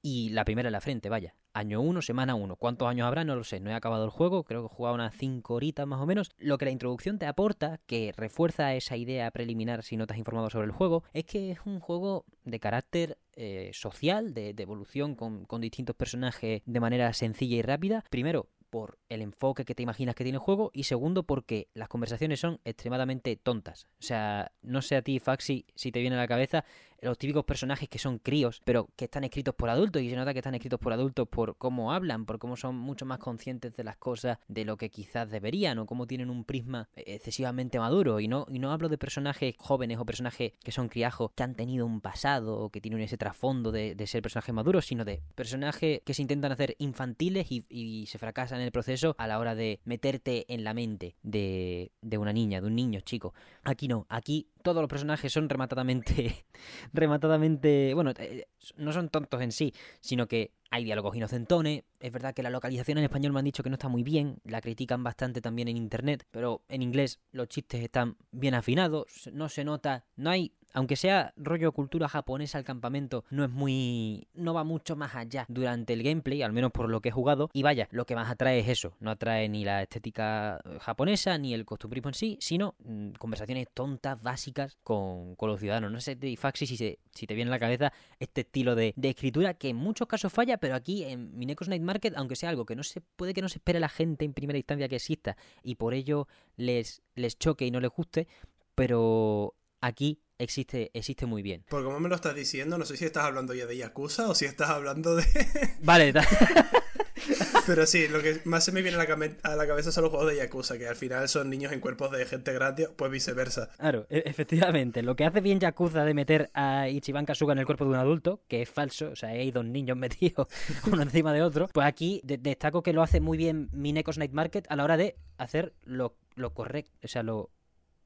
[0.01, 1.33] y la primera en la frente, vaya.
[1.53, 2.55] Año 1, semana 1.
[2.57, 3.23] ¿Cuántos años habrá?
[3.23, 3.59] No lo sé.
[3.59, 4.43] No he acabado el juego.
[4.43, 6.31] Creo que he jugado unas 5 horitas más o menos.
[6.37, 10.19] Lo que la introducción te aporta, que refuerza esa idea preliminar si no te has
[10.19, 14.63] informado sobre el juego, es que es un juego de carácter eh, social, de, de
[14.63, 18.03] evolución con, con distintos personajes de manera sencilla y rápida.
[18.09, 21.89] Primero, por el enfoque que te imaginas que tiene el juego y segundo porque las
[21.89, 23.85] conversaciones son extremadamente tontas.
[23.99, 26.65] O sea, no sé a ti, Faxi, si te viene a la cabeza
[27.03, 30.33] los típicos personajes que son críos, pero que están escritos por adultos y se nota
[30.33, 33.83] que están escritos por adultos por cómo hablan, por cómo son mucho más conscientes de
[33.83, 38.27] las cosas de lo que quizás deberían o cómo tienen un prisma excesivamente maduro y
[38.27, 41.85] no y no hablo de personajes jóvenes o personajes que son criajos que han tenido
[41.85, 46.01] un pasado o que tienen ese trasfondo de, de ser personajes maduros, sino de personajes
[46.05, 49.55] que se intentan hacer infantiles y, y, se fracasan en el proceso a la hora
[49.55, 53.33] de meterte en la mente de, de una niña, de un niño chico.
[53.63, 56.45] Aquí no, aquí todos los personajes son rematadamente.
[56.93, 57.93] rematadamente.
[57.93, 58.47] Bueno, eh,
[58.77, 61.83] no son tontos en sí, sino que hay diálogos inocentones.
[61.99, 64.39] Es verdad que la localización en español me han dicho que no está muy bien,
[64.43, 69.49] la critican bastante también en internet, pero en inglés los chistes están bien afinados, no
[69.49, 74.27] se nota, no hay aunque sea rollo cultura japonesa al campamento, no es muy.
[74.33, 77.49] no va mucho más allá durante el gameplay, al menos por lo que he jugado.
[77.53, 78.95] Y vaya, lo que más atrae es eso.
[78.99, 84.21] No atrae ni la estética japonesa, ni el costumbrismo en sí, sino mmm, conversaciones tontas,
[84.21, 85.91] básicas con, los ciudadanos.
[85.91, 89.09] No sé, Faxi, si, se, si te viene a la cabeza este estilo de, de,
[89.09, 92.65] escritura que en muchos casos falla, pero aquí en Mineco's Night Market, aunque sea algo
[92.65, 95.37] que no se puede que no se espere la gente en primera instancia que exista
[95.61, 98.27] y por ello les, les choque y no les guste,
[98.75, 101.63] pero aquí existe, existe muy bien.
[101.69, 104.35] Por como me lo estás diciendo, no sé si estás hablando ya de Yakuza o
[104.35, 105.25] si estás hablando de.
[105.81, 106.13] Vale,
[107.67, 110.11] pero sí, lo que más se me viene a la, a la, cabeza son los
[110.11, 113.69] juegos de Yakuza, que al final son niños en cuerpos de gente grande, pues viceversa.
[113.77, 115.01] Claro, e efectivamente.
[115.03, 117.97] Lo que hace bien Yakuza de meter a Ichiban Kasuga en el cuerpo de un
[117.97, 120.47] adulto, que es falso, o sea, hay dos niños metidos
[120.91, 124.31] uno encima de otro, pues aquí de destaco que lo hace muy bien Mineco's Night
[124.31, 127.51] Market a la hora de hacer lo, lo correcto, o sea, lo,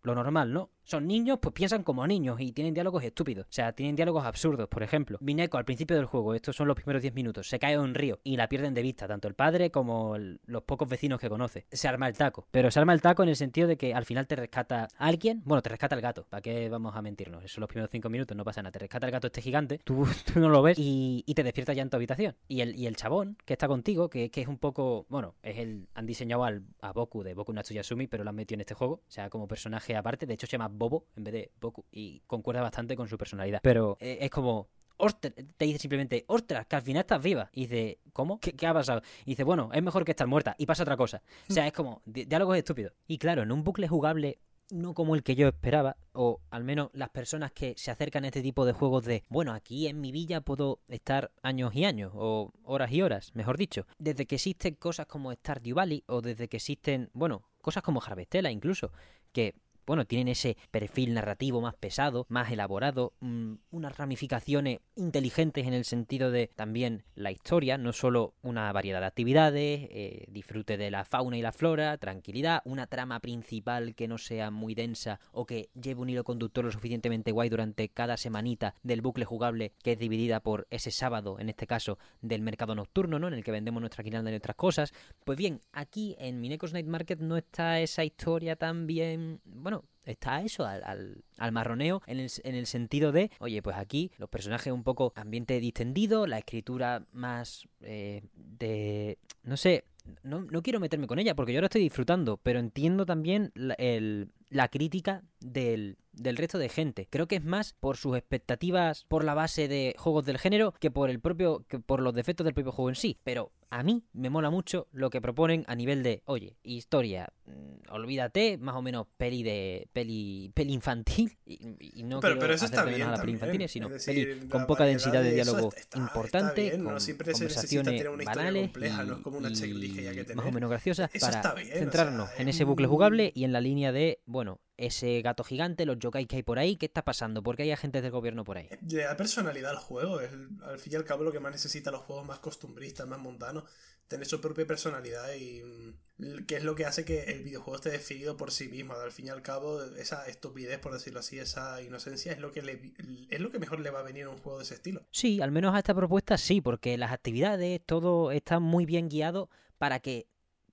[0.03, 0.71] lo normal, ¿no?
[0.87, 3.45] Son niños, pues piensan como niños y tienen diálogos estúpidos.
[3.49, 4.69] O sea, tienen diálogos absurdos.
[4.69, 7.73] Por ejemplo, Mineko al principio del juego, estos son los primeros 10 minutos, se cae
[7.73, 11.19] en un río y la pierden de vista, tanto el padre como los pocos vecinos
[11.19, 11.65] que conoce.
[11.73, 12.47] Se arma el taco.
[12.51, 15.41] Pero se arma el taco en el sentido de que al final te rescata alguien.
[15.43, 16.25] Bueno, te rescata el gato.
[16.29, 17.43] ¿Para qué vamos a mentirnos?
[17.43, 18.71] Esos son los primeros 5 minutos, no pasa nada.
[18.71, 21.73] Te rescata el gato este gigante, tú, tú no lo ves y, y, te despierta
[21.73, 22.37] ya en tu habitación.
[22.47, 25.05] Y el, y el chabón que está contigo, que, que es un poco.
[25.09, 25.89] Bueno, es el.
[25.95, 29.01] Han diseñado al, a Boku de Boku Natsuyasumi, pero lo han metido en este juego.
[29.05, 30.25] O sea, como personaje aparte.
[30.25, 33.59] De hecho, se llama Bobo en vez de Boku y concuerda bastante con su personalidad.
[33.63, 37.49] Pero eh, es como, ostras, te dice simplemente, ostras, que al final estás viva.
[37.53, 38.39] Y dice, ¿cómo?
[38.39, 39.01] ¿Qué, ¿Qué, ha pasado?
[39.25, 40.55] Y dice, bueno, es mejor que estar muerta.
[40.57, 41.21] Y pasa otra cosa.
[41.49, 42.93] O sea, es como, di diálogos estúpidos.
[43.07, 44.39] Y claro, en un bucle jugable
[44.71, 48.27] no como el que yo esperaba, o al menos las personas que se acercan a
[48.27, 52.11] este tipo de juegos de, bueno, aquí en mi villa puedo estar años y años,
[52.15, 53.85] o horas y horas, mejor dicho.
[53.97, 58.51] Desde que existen cosas como Stardew Valley, o desde que existen, bueno, cosas como Harvestella
[58.51, 58.91] incluso,
[59.31, 59.55] que
[59.87, 65.85] bueno, tienen ese perfil narrativo más pesado, más elaborado, mmm, unas ramificaciones inteligentes en el
[65.85, 71.05] sentido de también la historia, no solo una variedad de actividades, eh, disfrute de la
[71.05, 75.69] fauna y la flora, tranquilidad, una trama principal que no sea muy densa o que
[75.73, 79.99] lleve un hilo conductor lo suficientemente guay durante cada semanita del bucle jugable que es
[79.99, 83.29] dividida por ese sábado, en este caso, del mercado nocturno, ¿no?
[83.29, 84.93] En el que vendemos nuestra guirnalda y nuestras cosas.
[85.23, 90.41] Pues bien, aquí en Minecos Night Market no está esa historia tan bien, bueno, está
[90.41, 94.83] eso, al, marroneo, en el, en el, sentido de, oye, pues aquí los personajes un
[94.83, 99.85] poco ambiente distendido, la escritura más eh, de, no sé,
[100.23, 103.73] no, no quiero meterme con ella porque yo ahora estoy disfrutando, pero entiendo también la,
[103.75, 107.07] el, la crítica del, del resto de gente.
[107.09, 110.89] Creo que es más por sus expectativas por la base de juegos del género que
[110.91, 113.17] por el propio que por los defectos del propio juego en sí.
[113.23, 117.91] Pero a mí me mola mucho lo que proponen a nivel de, oye, historia, mm,
[117.93, 122.63] olvídate, más o menos peli de peli peli infantil y, y no pero, pero eso
[122.65, 126.67] está bien nada peli infantil, sino decir, peli con poca densidad de diálogo está- importante,
[126.67, 129.37] está no siempre se necesita conversaciones tener una historia banales compleja, no es y- como
[129.39, 129.53] una y
[129.93, 130.45] que hay que más tener.
[130.45, 133.43] o menos graciosas para está bien, o centrarnos sea, en es ese bucle jugable y
[133.43, 136.85] en la línea de, bueno, ese gato gigante, los yokai que hay por ahí, ¿qué
[136.85, 137.41] está pasando?
[137.41, 138.69] ¿Por qué hay agentes del gobierno por ahí?
[138.87, 140.21] Le da personalidad al juego.
[140.21, 140.29] Es,
[140.61, 143.63] al fin y al cabo lo que más necesitan los juegos más costumbristas, más mundanos.
[144.07, 147.89] Tener su propia personalidad y mm, que es lo que hace que el videojuego esté
[147.89, 148.93] definido por sí mismo.
[148.93, 152.61] Al fin y al cabo, esa estupidez, por decirlo así, esa inocencia es lo que
[152.61, 152.93] le,
[153.31, 155.01] es lo que mejor le va a venir a un juego de ese estilo.
[155.09, 159.49] Sí, al menos a esta propuesta sí, porque las actividades, todo está muy bien guiado
[159.79, 160.27] para que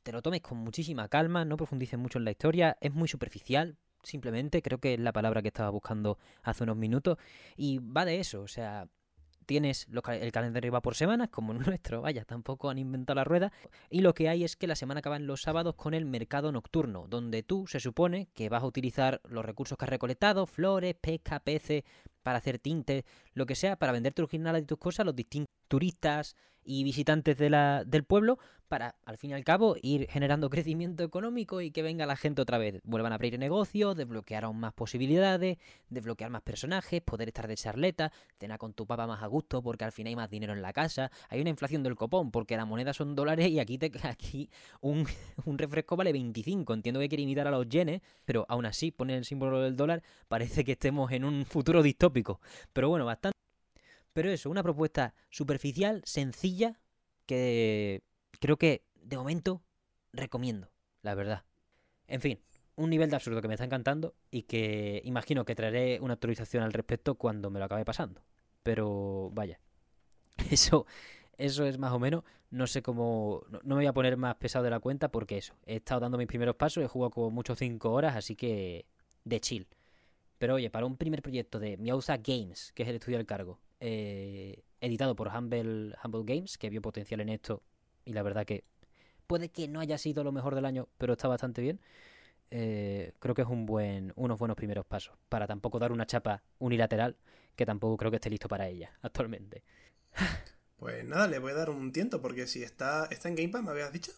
[0.05, 3.79] te lo tomes con muchísima calma, no profundices mucho en la historia, es muy superficial,
[4.03, 7.19] simplemente, creo que es la palabra que estaba buscando hace unos minutos,
[7.57, 8.87] y va de eso, o sea,
[9.47, 13.51] tienes los el calendario va por semanas, como nuestro, vaya, tampoco han inventado la rueda,
[13.89, 17.07] y lo que hay es que la semana acaban los sábados con el mercado nocturno,
[17.09, 21.41] donde tú se supone que vas a utilizar los recursos que has recolectado, flores, pesca,
[21.41, 21.83] peces,
[22.23, 25.17] para hacer tintes, lo que sea, para vender tus guirnaldas y tus cosas a los
[25.17, 28.39] distintos turistas y visitantes de la, del pueblo,
[28.69, 32.43] para al fin y al cabo ir generando crecimiento económico y que venga la gente
[32.43, 32.81] otra vez.
[32.85, 35.59] Vuelvan a abrir negocios, desbloquear aún más posibilidades,
[35.89, 39.85] desbloquear más personajes, poder estar de charleta, cenar con tu papá más a gusto porque
[39.85, 41.11] al fin hay más dinero en la casa.
[41.29, 44.51] Hay una inflación del copón porque las monedas son dólares y aquí, te, aquí
[44.81, 45.07] un,
[45.45, 46.75] un refresco vale 25.
[46.75, 50.03] Entiendo que quiere imitar a los yenes, pero aún así pone el símbolo del dólar,
[50.29, 52.41] parece que estemos en un futuro distópico.
[52.73, 53.44] Pero bueno, bastante.
[54.15, 56.81] Pero eso, una propuesta superficial, sencilla,
[57.27, 58.03] que
[58.41, 59.63] creo que de momento
[60.13, 60.71] recomiendo,
[61.03, 61.45] la verdad.
[62.07, 62.41] En fin,
[62.77, 66.63] un nivel de absurdo que me está encantando y que imagino que traeré una actualización
[66.63, 68.25] al respecto cuando me lo acabe pasando.
[68.63, 69.61] Pero vaya,
[70.51, 70.87] eso,
[71.37, 72.23] eso es más o menos.
[72.51, 73.43] No sé cómo.
[73.51, 75.57] No, me voy a poner más pesado de la cuenta porque eso.
[75.67, 78.87] He estado dando mis primeros pasos, he jugado como mucho 5 horas, así que.
[79.25, 79.67] de chill.
[80.39, 83.61] Pero oye, para un primer proyecto de Miauza Games, que es el estudio al cargo,
[83.81, 87.63] eh, editado por Humble, Humble Games, que vio potencial en esto
[88.05, 88.65] y la verdad que
[89.27, 91.81] puede que no haya sido lo mejor del año, pero está bastante bien.
[92.51, 96.43] Eh, creo que es un buen, unos buenos primeros pasos para tampoco dar una chapa
[96.59, 97.17] unilateral
[97.57, 99.65] que tampoco creo que esté listo para ella actualmente.
[100.77, 103.63] Pues nada, le voy a dar un tiento porque si está, está en Game Pass,
[103.63, 104.13] me habías dicho.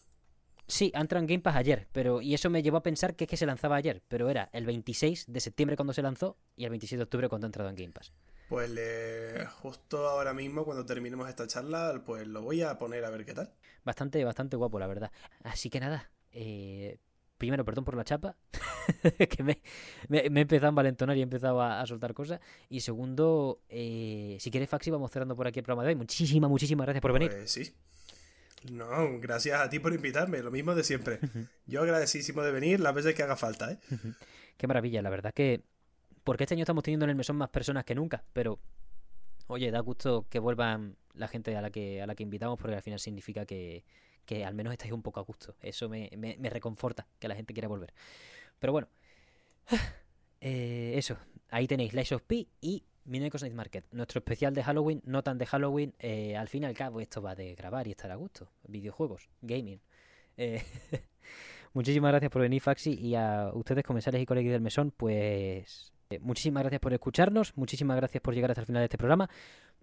[0.67, 3.23] Sí, ha entrado en Game Pass ayer, pero y eso me llevó a pensar que
[3.23, 6.65] es que se lanzaba ayer, pero era el 26 de septiembre cuando se lanzó y
[6.65, 8.11] el 26 de octubre cuando ha entrado en Game Pass.
[8.49, 13.09] Pues le, justo ahora mismo, cuando terminemos esta charla, pues lo voy a poner a
[13.09, 13.51] ver qué tal.
[13.83, 15.11] Bastante, bastante guapo, la verdad.
[15.43, 16.97] Así que nada, eh,
[17.37, 18.37] primero, perdón por la chapa,
[19.29, 19.61] que me,
[20.07, 22.39] me- me he empezado a envalentonar y he empezado a, a soltar cosas.
[22.69, 25.95] Y segundo, eh, si quieres, Faxi, vamos cerrando por aquí el programa de hoy.
[25.95, 27.31] Muchísimas, muchísimas gracias por venir.
[27.31, 27.73] Pues sí.
[28.71, 31.19] No, gracias a ti por invitarme, lo mismo de siempre.
[31.67, 33.77] Yo agradecidísimo de venir las veces que haga falta, ¿eh?
[34.57, 35.61] Qué maravilla, la verdad que...
[36.27, 38.59] Porque este año estamos teniendo en el mesón más personas que nunca, pero...
[39.47, 42.75] Oye, da gusto que vuelvan la gente a la que, a la que invitamos porque
[42.75, 43.85] al final significa que,
[44.25, 45.55] que al menos estáis un poco a gusto.
[45.61, 47.93] Eso me, me, reconforta, que la gente quiera volver.
[48.59, 48.89] Pero bueno,
[50.41, 51.17] eh, eso.
[51.49, 53.85] Ahí tenéis Lies of P y Minecos Night Market.
[53.93, 55.95] Nuestro especial de Halloween, no tan de Halloween.
[55.97, 58.51] eh, al fin y al cabo, esto va de grabar y estar a gusto.
[58.67, 59.79] Videojuegos, gaming.
[60.35, 60.61] Eh,
[61.73, 62.95] muchísimas gracias por venir, Faxi.
[62.99, 65.93] Y a ustedes, comensales y colegas del mesón, pues.
[66.09, 67.55] Eh, muchísimas gracias por escucharnos.
[67.57, 69.29] Muchísimas gracias por llegar hasta el final de este programa.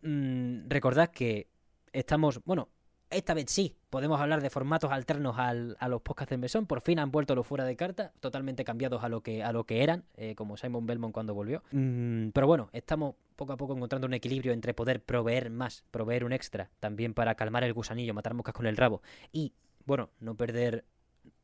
[0.03, 1.49] Mm, recordad que
[1.93, 2.41] estamos.
[2.45, 2.69] Bueno,
[3.11, 6.67] esta vez sí, podemos hablar de formatos alternos al- a los podcasts del mesón.
[6.67, 9.65] Por fin han vuelto los fuera de carta, totalmente cambiados a lo que, a lo
[9.65, 11.63] que eran, eh, como Simon Belmont cuando volvió.
[11.71, 16.25] Mm, pero bueno, estamos poco a poco encontrando un equilibrio entre poder proveer más, proveer
[16.25, 19.03] un extra, también para calmar el gusanillo, matar moscas con el rabo.
[19.33, 19.53] Y,
[19.87, 20.85] bueno, no perder.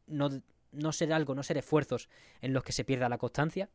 [0.06, 0.28] No,
[0.72, 2.08] no ser algo, no ser esfuerzos
[2.40, 3.68] en los que se pierda la constancia.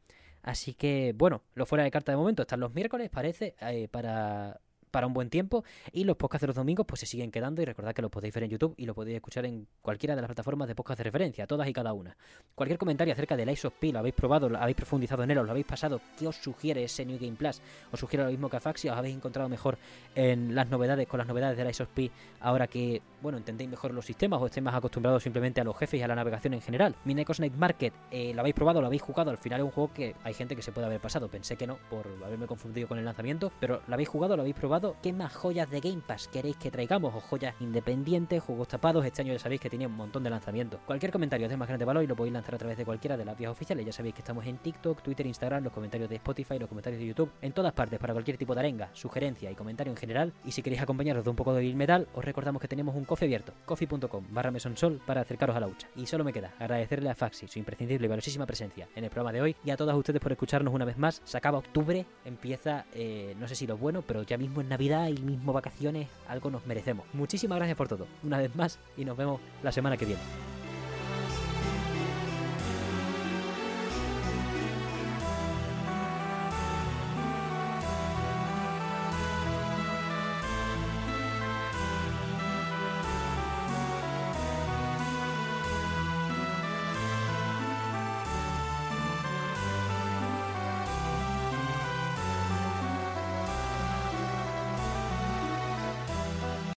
[0.46, 2.44] Así que, bueno, los fuera de carta de momento.
[2.44, 4.62] Están los miércoles, parece, eh, para,
[4.96, 5.66] para un buen tiempo.
[5.92, 7.62] Y los podcasts de los domingos, pues se siguen quedando.
[7.62, 10.22] Y recordad que los podéis ver en YouTube y lo podéis escuchar en cualquiera de
[10.22, 12.16] las plataformas de podcast de referencia, todas y cada una.
[12.56, 15.40] Cualquier comentario acerca del Ice of P, lo habéis probado, lo habéis profundizado en él,
[15.40, 17.62] os lo habéis pasado, ¿qué os sugiere ese New Game Plus?
[17.92, 18.88] ¿Os sugiere lo mismo que a Faxi?
[18.88, 19.78] ¿Os habéis encontrado mejor
[20.16, 23.94] en las novedades, con las novedades del Ice of P, ahora que, bueno, entendéis mejor
[23.94, 26.62] los sistemas o estéis más acostumbrados simplemente a los jefes y a la navegación en
[26.62, 26.96] general?
[27.04, 28.80] Minecos Night Market, eh, ¿lo habéis probado?
[28.80, 29.30] ¿Lo habéis jugado?
[29.30, 31.28] Al final es un juego que hay gente que se puede haber pasado.
[31.28, 34.38] Pensé que no, por haberme confundido con el lanzamiento, pero ¿lo habéis jugado?
[34.38, 34.85] ¿Lo habéis probado?
[35.02, 39.06] Qué más joyas de Game Pass queréis que traigamos, o joyas independientes, juegos tapados.
[39.06, 40.80] Este año ya sabéis que tiene un montón de lanzamientos.
[40.86, 43.26] Cualquier comentario de más grande valor y lo podéis lanzar a través de cualquiera de
[43.26, 43.86] las vías oficiales.
[43.86, 47.08] Ya sabéis que estamos en TikTok, Twitter, Instagram, los comentarios de Spotify, los comentarios de
[47.08, 50.34] YouTube, en todas partes para cualquier tipo de arenga, sugerencia y comentario en general.
[50.44, 53.06] Y si queréis acompañaros de un poco de Bill Metal, os recordamos que tenemos un
[53.06, 55.88] coffee abierto, coffee.com barra mesonsol para acercaros a la hucha.
[55.96, 59.32] Y solo me queda agradecerle a Faxi su imprescindible y valiosísima presencia en el programa
[59.32, 61.22] de hoy y a todas ustedes por escucharnos una vez más.
[61.24, 65.08] Se acaba octubre, empieza, eh, no sé si lo bueno, pero ya mismo es Navidad
[65.08, 67.06] y mismo vacaciones, algo nos merecemos.
[67.14, 70.22] Muchísimas gracias por todo, una vez más, y nos vemos la semana que viene.